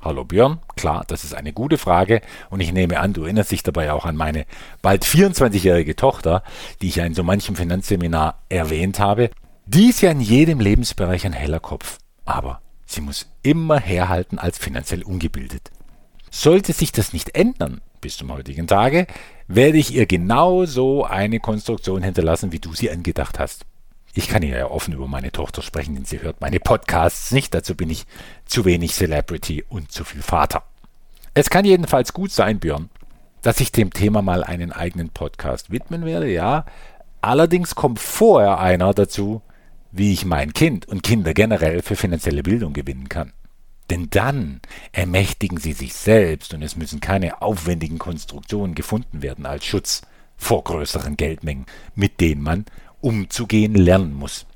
Hallo 0.01 0.25
Björn, 0.25 0.61
klar, 0.77 1.05
das 1.09 1.25
ist 1.25 1.35
eine 1.35 1.53
gute 1.53 1.77
Frage 1.77 2.21
und 2.51 2.61
ich 2.61 2.73
nehme 2.73 3.01
an, 3.01 3.14
du 3.14 3.25
erinnerst 3.25 3.51
dich 3.51 3.64
dabei 3.64 3.92
auch 3.92 4.05
an 4.05 4.14
meine 4.14 4.47
bald 4.81 5.05
24-jährige 5.05 5.97
Tochter, 5.97 6.44
die 6.81 6.88
ich 6.88 6.97
ja 6.97 7.05
in 7.05 7.14
so 7.14 7.25
manchem 7.25 7.57
Finanzseminar 7.57 8.42
erwähnt 8.49 9.01
habe. 9.01 9.31
Die 9.66 9.88
ist 9.88 10.01
ja 10.01 10.12
in 10.12 10.21
jedem 10.21 10.61
Lebensbereich 10.61 11.27
ein 11.27 11.33
heller 11.33 11.59
Kopf, 11.59 11.99
aber 12.25 12.62
sie 12.87 13.01
muss 13.01 13.27
immer 13.42 13.81
herhalten 13.81 14.38
als 14.38 14.59
finanziell 14.59 15.03
ungebildet. 15.03 15.73
Sollte 16.40 16.72
sich 16.72 16.92
das 16.92 17.12
nicht 17.12 17.35
ändern 17.35 17.81
bis 18.01 18.16
zum 18.16 18.33
heutigen 18.33 18.68
Tage, 18.68 19.09
werde 19.48 19.77
ich 19.77 19.92
ihr 19.92 20.07
genau 20.07 20.66
so 20.66 21.05
eine 21.05 21.40
Konstruktion 21.40 22.01
hinterlassen, 22.01 22.53
wie 22.53 22.61
du 22.61 22.74
sie 22.74 22.92
angedacht 22.92 23.40
hast. 23.40 23.66
Ich 24.14 24.29
kann 24.29 24.44
ja 24.44 24.70
offen 24.70 24.94
über 24.94 25.09
meine 25.09 25.33
Tochter 25.33 25.62
sprechen, 25.62 25.96
denn 25.96 26.05
sie 26.05 26.22
hört 26.22 26.40
meine 26.40 26.61
Podcasts 26.61 27.33
nicht. 27.33 27.55
Dazu 27.55 27.74
bin 27.74 27.90
ich 27.90 28.07
zu 28.46 28.64
wenig 28.64 28.92
Celebrity 28.92 29.64
und 29.68 29.90
zu 29.90 30.05
viel 30.05 30.22
Vater. 30.22 30.62
Es 31.35 31.51
kann 31.51 31.64
jedenfalls 31.64 32.12
gut 32.12 32.31
sein, 32.31 32.61
Björn, 32.61 32.88
dass 33.42 33.59
ich 33.59 33.72
dem 33.72 33.92
Thema 33.92 34.22
mal 34.22 34.44
einen 34.44 34.70
eigenen 34.70 35.09
Podcast 35.09 35.72
widmen 35.72 36.05
werde, 36.05 36.31
ja. 36.31 36.66
Allerdings 37.20 37.74
kommt 37.74 37.98
vorher 37.98 38.61
einer 38.61 38.94
dazu, 38.94 39.42
wie 39.90 40.12
ich 40.12 40.24
mein 40.24 40.53
Kind 40.53 40.87
und 40.87 41.03
Kinder 41.03 41.35
generell 41.35 41.83
für 41.83 41.96
finanzielle 41.96 42.44
Bildung 42.44 42.74
gewinnen 42.74 43.09
kann. 43.09 43.33
Denn 43.90 44.09
dann 44.11 44.61
ermächtigen 44.92 45.59
sie 45.59 45.72
sich 45.72 45.94
selbst 45.94 46.53
und 46.53 46.62
es 46.62 46.77
müssen 46.77 47.01
keine 47.01 47.40
aufwendigen 47.40 47.98
Konstruktionen 47.98 48.74
gefunden 48.74 49.22
werden 49.22 49.46
als 49.46 49.64
Schutz 49.64 50.03
vor 50.37 50.64
größeren 50.64 51.16
Geldmengen, 51.16 51.66
mit 51.94 52.20
denen 52.20 52.42
man 52.42 52.66
umzugehen 53.01 53.74
lernen 53.74 54.14
muss. 54.14 54.46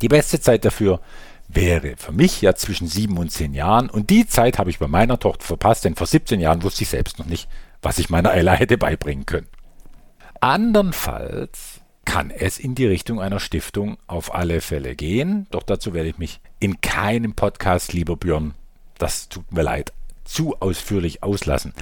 Die 0.00 0.08
beste 0.08 0.40
Zeit 0.40 0.64
dafür 0.64 1.00
wäre 1.48 1.96
für 1.96 2.12
mich 2.12 2.40
ja 2.42 2.54
zwischen 2.54 2.88
sieben 2.88 3.18
und 3.18 3.32
zehn 3.32 3.54
Jahren 3.54 3.90
und 3.90 4.10
die 4.10 4.26
Zeit 4.26 4.58
habe 4.58 4.70
ich 4.70 4.78
bei 4.78 4.86
meiner 4.86 5.18
Tochter 5.18 5.44
verpasst, 5.44 5.84
denn 5.84 5.96
vor 5.96 6.06
17 6.06 6.40
Jahren 6.40 6.62
wusste 6.62 6.82
ich 6.82 6.90
selbst 6.90 7.18
noch 7.18 7.26
nicht, 7.26 7.48
was 7.82 7.98
ich 7.98 8.10
meiner 8.10 8.32
Ella 8.32 8.52
hätte 8.52 8.78
beibringen 8.78 9.26
können. 9.26 9.48
Andernfalls 10.40 11.77
kann 12.08 12.30
es 12.30 12.58
in 12.58 12.74
die 12.74 12.86
Richtung 12.86 13.20
einer 13.20 13.38
Stiftung 13.38 13.98
auf 14.06 14.34
alle 14.34 14.62
Fälle 14.62 14.96
gehen, 14.96 15.46
doch 15.50 15.62
dazu 15.62 15.92
werde 15.92 16.08
ich 16.08 16.16
mich 16.16 16.40
in 16.58 16.80
keinem 16.80 17.34
Podcast, 17.34 17.92
lieber 17.92 18.16
Björn, 18.16 18.54
das 18.96 19.28
tut 19.28 19.52
mir 19.52 19.60
leid, 19.60 19.92
zu 20.24 20.56
ausführlich 20.58 21.22
auslassen. 21.22 21.74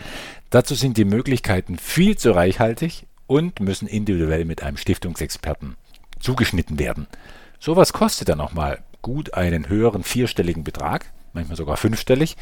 Dazu 0.50 0.74
sind 0.74 0.96
die 0.96 1.04
Möglichkeiten 1.04 1.78
viel 1.78 2.18
zu 2.18 2.32
reichhaltig 2.32 3.06
und 3.28 3.60
müssen 3.60 3.86
individuell 3.86 4.44
mit 4.44 4.64
einem 4.64 4.76
Stiftungsexperten 4.76 5.76
zugeschnitten 6.18 6.80
werden. 6.80 7.06
Sowas 7.60 7.92
kostet 7.92 8.28
dann 8.28 8.40
auch 8.40 8.52
mal 8.52 8.82
gut 9.02 9.34
einen 9.34 9.68
höheren 9.68 10.02
vierstelligen 10.02 10.64
Betrag, 10.64 11.12
manchmal 11.34 11.56
sogar 11.56 11.76
fünfstellig. 11.76 12.36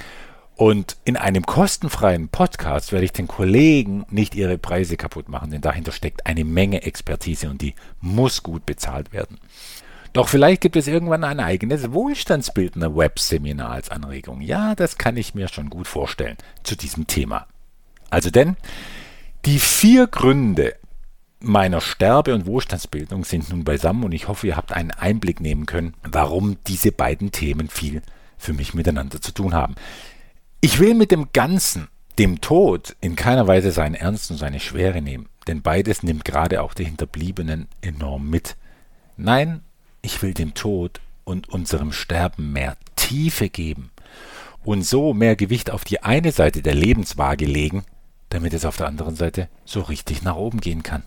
Und 0.57 0.97
in 1.05 1.17
einem 1.17 1.45
kostenfreien 1.45 2.29
Podcast 2.29 2.93
werde 2.93 3.05
ich 3.05 3.12
den 3.12 3.27
Kollegen 3.27 4.07
nicht 4.11 4.37
ihre 4.37 4.57
Preise 4.57 4.97
kaputt 4.97 5.29
machen, 5.29 5.51
denn 5.51 5.61
dahinter 5.61 5.90
steckt 5.90 6.27
eine 6.27 6.45
Menge 6.45 6.83
Expertise 6.83 7.51
und 7.51 7.61
die 7.61 7.75
muss 8.01 8.43
gut 8.45 8.64
bezahlt 8.64 9.12
werden. 9.12 9.38
Doch 10.12 10.29
vielleicht 10.29 10.61
gibt 10.61 10.77
es 10.77 10.87
irgendwann 10.87 11.25
ein 11.25 11.40
eigenes 11.40 11.93
Wohlstandsbildner 11.93 12.97
Webseminar 12.97 13.71
als 13.71 13.90
Anregung. 13.90 14.40
Ja, 14.43 14.77
das 14.77 14.97
kann 14.97 15.17
ich 15.17 15.35
mir 15.35 15.49
schon 15.49 15.71
gut 15.71 15.88
vorstellen 15.88 16.37
zu 16.62 16.77
diesem 16.77 17.09
Thema. 17.09 17.49
Also 18.11 18.31
denn, 18.31 18.57
die 19.45 19.59
vier 19.59 20.07
Gründe, 20.07 20.77
meiner 21.40 21.81
Sterbe- 21.81 22.33
und 22.33 22.47
Wohlstandsbildung 22.47 23.25
sind 23.25 23.51
nun 23.51 23.64
beisammen 23.64 24.05
und 24.05 24.12
ich 24.12 24.29
hoffe, 24.29 24.47
ihr 24.47 24.57
habt 24.57 24.73
einen 24.73 24.93
Einblick 24.93 25.40
nehmen 25.40 25.67
können, 25.67 25.95
warum 26.05 26.59
diese 26.69 26.93
beiden 26.93 27.33
Themen 27.33 27.69
viel 27.69 28.01
für 28.38 28.53
mich 28.53 28.73
miteinander 28.73 29.21
zu 29.21 29.33
tun 29.33 29.53
haben. 29.53 29.75
Ich 30.64 30.79
will 30.79 30.94
mit 30.94 31.11
dem 31.11 31.29
Ganzen, 31.35 31.88
dem 32.18 32.40
Tod, 32.40 32.96
in 33.03 33.16
keiner 33.16 33.46
Weise 33.46 33.70
seinen 33.70 33.94
Ernst 33.94 34.31
und 34.31 34.38
seine 34.38 34.61
Schwere 34.61 35.03
nehmen, 35.03 35.29
denn 35.46 35.61
beides 35.61 36.03
nimmt 36.03 36.24
gerade 36.24 36.62
auch 36.62 36.72
die 36.72 36.87
Hinterbliebenen 36.87 37.68
enorm 37.83 38.31
mit. 38.31 38.57
Nein, 39.18 39.61
ich 40.00 40.22
will 40.22 40.33
dem 40.33 40.55
Tod 40.55 41.03
und 41.24 41.50
unserem 41.50 41.92
Sterben 41.92 42.55
mehr 42.55 42.79
Tiefe 42.96 43.50
geben 43.50 43.90
und 44.64 44.87
so 44.87 45.12
mehr 45.12 45.37
Gewicht 45.37 45.70
auf 45.70 45.85
die 45.85 46.03
eine 46.03 46.33
Seite 46.33 46.62
der 46.62 46.74
Lebenswaage 46.74 47.44
legen, 47.44 47.85
damit 48.31 48.55
es 48.55 48.64
auf 48.64 48.79
der 48.79 48.87
anderen 48.87 49.16
Seite 49.16 49.50
so 49.66 49.83
richtig 49.83 50.22
nach 50.22 50.37
oben 50.37 50.62
gehen 50.62 50.83
kann. 50.83 51.03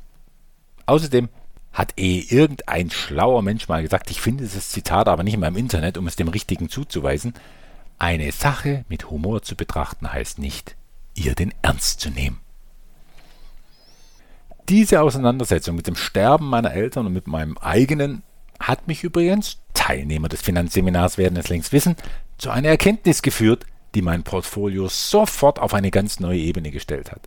Außerdem 0.85 1.29
hat 1.73 1.93
eh 1.97 2.19
irgendein 2.19 2.91
schlauer 2.91 3.41
Mensch 3.41 3.67
mal 3.67 3.81
gesagt, 3.81 4.11
ich 4.11 4.21
finde 4.21 4.43
dieses 4.43 4.69
Zitat 4.69 5.07
aber 5.07 5.23
nicht 5.23 5.37
mehr 5.37 5.49
im 5.49 5.57
Internet, 5.57 5.97
um 5.97 6.05
es 6.05 6.15
dem 6.15 6.27
Richtigen 6.27 6.69
zuzuweisen, 6.69 7.33
eine 7.97 8.31
Sache 8.31 8.85
mit 8.89 9.09
Humor 9.09 9.41
zu 9.41 9.55
betrachten 9.55 10.11
heißt 10.11 10.39
nicht, 10.39 10.75
ihr 11.15 11.35
den 11.35 11.53
Ernst 11.61 11.99
zu 11.99 12.09
nehmen. 12.09 12.39
Diese 14.69 15.01
Auseinandersetzung 15.01 15.75
mit 15.75 15.87
dem 15.87 15.95
Sterben 15.95 16.49
meiner 16.49 16.73
Eltern 16.73 17.05
und 17.07 17.13
mit 17.13 17.27
meinem 17.27 17.57
eigenen 17.57 18.23
hat 18.59 18.87
mich 18.87 19.03
übrigens, 19.03 19.59
Teilnehmer 19.73 20.29
des 20.29 20.41
Finanzseminars 20.41 21.17
werden 21.17 21.37
es 21.37 21.49
längst 21.49 21.71
wissen, 21.71 21.95
zu 22.37 22.49
einer 22.49 22.67
Erkenntnis 22.67 23.21
geführt, 23.21 23.65
die 23.95 24.01
mein 24.01 24.23
Portfolio 24.23 24.89
sofort 24.89 25.59
auf 25.59 25.73
eine 25.73 25.91
ganz 25.91 26.19
neue 26.19 26.39
Ebene 26.39 26.71
gestellt 26.71 27.11
hat. 27.11 27.21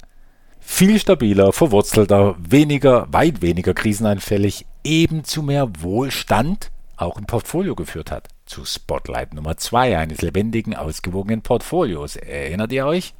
Viel 0.61 0.99
stabiler, 1.01 1.53
verwurzelter, 1.53 2.37
weniger, 2.39 3.11
weit 3.13 3.41
weniger 3.41 3.73
krisenanfällig, 3.73 4.67
eben 4.85 5.25
zu 5.25 5.43
mehr 5.43 5.71
Wohlstand 5.81 6.71
auch 6.97 7.17
im 7.17 7.25
Portfolio 7.25 7.75
geführt 7.75 8.11
hat. 8.11 8.29
Zu 8.51 8.65
Spotlight 8.65 9.33
Nummer 9.33 9.57
2 9.57 9.97
eines 9.97 10.23
lebendigen, 10.23 10.75
ausgewogenen 10.75 11.41
Portfolios. 11.41 12.17
Erinnert 12.17 12.73
ihr 12.73 12.85
euch? 12.85 13.15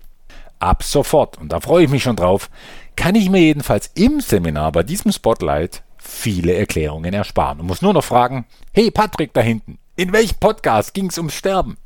Ab 0.59 0.83
sofort, 0.83 1.39
und 1.39 1.53
da 1.53 1.61
freue 1.61 1.85
ich 1.85 1.89
mich 1.89 2.03
schon 2.03 2.17
drauf, 2.17 2.51
kann 2.97 3.15
ich 3.15 3.31
mir 3.31 3.39
jedenfalls 3.39 3.93
im 3.95 4.21
Seminar 4.21 4.73
bei 4.73 4.83
diesem 4.83 5.13
Spotlight 5.13 5.85
viele 5.99 6.55
Erklärungen 6.55 7.15
ersparen 7.15 7.61
und 7.61 7.67
muss 7.69 7.81
nur 7.81 7.93
noch 7.93 8.03
fragen, 8.03 8.45
hey 8.73 8.91
Patrick 8.91 9.33
da 9.33 9.41
hinten, 9.41 9.79
in 9.95 10.13
welchem 10.13 10.37
Podcast 10.41 10.95
ging 10.95 11.07
es 11.07 11.19
ums 11.19 11.35
Sterben? 11.35 11.77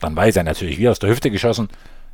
Dann 0.00 0.14
weiß 0.14 0.36
er 0.36 0.44
natürlich 0.44 0.76
wie 0.76 0.90
aus 0.90 0.98
der 0.98 1.08
Hüfte 1.08 1.30
geschossen, 1.30 1.70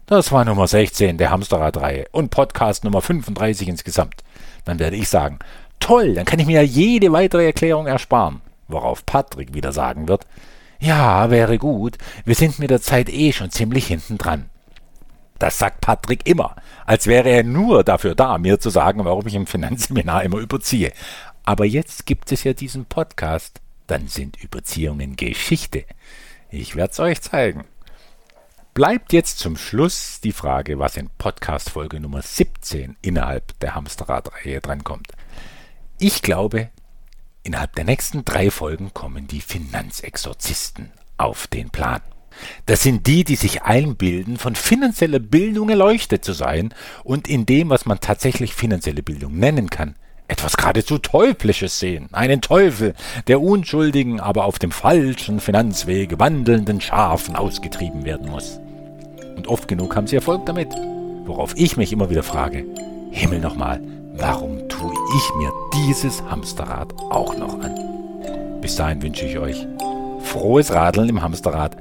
das 0.06 0.30
war 0.30 0.44
Nummer 0.44 0.68
16 0.68 1.18
der 1.18 1.30
Hamsterradreihe 1.30 2.06
und 2.12 2.30
Podcast 2.30 2.84
Nummer 2.84 3.02
35 3.02 3.66
insgesamt. 3.66 4.22
Dann 4.64 4.78
werde 4.78 4.94
ich 4.94 5.08
sagen, 5.08 5.40
toll, 5.80 6.14
dann 6.14 6.26
kann 6.26 6.38
ich 6.38 6.46
mir 6.46 6.62
ja 6.62 6.62
jede 6.62 7.10
weitere 7.10 7.44
Erklärung 7.44 7.88
ersparen. 7.88 8.40
Worauf 8.68 9.04
Patrick 9.04 9.52
wieder 9.52 9.72
sagen 9.72 10.06
wird, 10.06 10.24
ja, 10.78 11.30
wäre 11.30 11.58
gut, 11.58 11.98
wir 12.24 12.34
sind 12.34 12.58
mit 12.58 12.70
der 12.70 12.80
Zeit 12.80 13.08
eh 13.08 13.32
schon 13.32 13.50
ziemlich 13.50 13.86
hinten 13.86 14.18
dran. 14.18 14.50
Das 15.38 15.58
sagt 15.58 15.82
Patrick 15.82 16.26
immer, 16.26 16.56
als 16.86 17.06
wäre 17.06 17.28
er 17.28 17.44
nur 17.44 17.84
dafür 17.84 18.14
da, 18.14 18.38
mir 18.38 18.58
zu 18.58 18.70
sagen, 18.70 19.04
warum 19.04 19.26
ich 19.26 19.34
im 19.34 19.46
Finanzseminar 19.46 20.24
immer 20.24 20.38
überziehe. 20.38 20.92
Aber 21.44 21.64
jetzt 21.64 22.06
gibt 22.06 22.32
es 22.32 22.44
ja 22.44 22.54
diesen 22.54 22.86
Podcast, 22.86 23.60
dann 23.86 24.08
sind 24.08 24.42
Überziehungen 24.42 25.16
Geschichte. 25.16 25.84
Ich 26.50 26.74
werde 26.74 26.92
es 26.92 27.00
euch 27.00 27.20
zeigen. 27.20 27.64
Bleibt 28.72 29.12
jetzt 29.12 29.38
zum 29.38 29.56
Schluss 29.56 30.20
die 30.20 30.32
Frage, 30.32 30.78
was 30.78 30.96
in 30.96 31.08
Podcast 31.18 31.70
Folge 31.70 32.00
Nummer 32.00 32.20
17 32.22 32.96
innerhalb 33.00 33.58
der 33.60 33.74
Hamsterrad-Reihe 33.74 34.60
drankommt. 34.60 35.12
Ich 35.98 36.20
glaube, 36.20 36.70
innerhalb 37.46 37.74
der 37.76 37.84
nächsten 37.84 38.24
drei 38.24 38.50
Folgen 38.50 38.92
kommen 38.92 39.28
die 39.28 39.40
Finanzexorzisten 39.40 40.90
auf 41.16 41.46
den 41.46 41.70
Plan. 41.70 42.00
Das 42.66 42.82
sind 42.82 43.06
die, 43.06 43.24
die 43.24 43.36
sich 43.36 43.62
einbilden, 43.62 44.36
von 44.36 44.54
finanzieller 44.54 45.20
Bildung 45.20 45.70
erleuchtet 45.70 46.24
zu 46.24 46.32
sein 46.32 46.74
und 47.04 47.28
in 47.28 47.46
dem, 47.46 47.70
was 47.70 47.86
man 47.86 48.00
tatsächlich 48.00 48.54
finanzielle 48.54 49.02
Bildung 49.02 49.38
nennen 49.38 49.70
kann, 49.70 49.94
etwas 50.28 50.56
geradezu 50.56 50.98
Teuflisches 50.98 51.78
sehen, 51.78 52.08
einen 52.12 52.40
Teufel, 52.40 52.94
der 53.28 53.40
unschuldigen, 53.40 54.20
aber 54.20 54.44
auf 54.44 54.58
dem 54.58 54.72
falschen 54.72 55.40
Finanzweg 55.40 56.18
wandelnden 56.18 56.80
Schafen 56.80 57.36
ausgetrieben 57.36 58.04
werden 58.04 58.28
muss. 58.28 58.58
Und 59.36 59.46
oft 59.46 59.68
genug 59.68 59.94
haben 59.94 60.08
sie 60.08 60.16
Erfolg 60.16 60.44
damit. 60.46 60.74
Worauf 61.24 61.56
ich 61.56 61.76
mich 61.76 61.92
immer 61.92 62.10
wieder 62.10 62.22
frage, 62.22 62.66
Himmel 63.12 63.38
nochmal, 63.38 63.80
warum 64.14 64.65
tue 64.78 64.94
ich 65.16 65.34
mir 65.36 65.52
dieses 65.74 66.22
Hamsterrad 66.24 66.94
auch 67.10 67.36
noch 67.36 67.58
an? 67.60 67.74
Bis 68.60 68.76
dahin 68.76 69.02
wünsche 69.02 69.26
ich 69.26 69.38
euch 69.38 69.66
frohes 70.20 70.72
Radeln 70.72 71.08
im 71.08 71.22
Hamsterrad, 71.22 71.76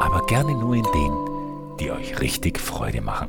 aber 0.00 0.26
gerne 0.26 0.52
nur 0.52 0.74
in 0.74 0.86
denen, 0.94 1.76
die 1.80 1.90
euch 1.90 2.20
richtig 2.20 2.58
Freude 2.58 3.00
machen. 3.00 3.28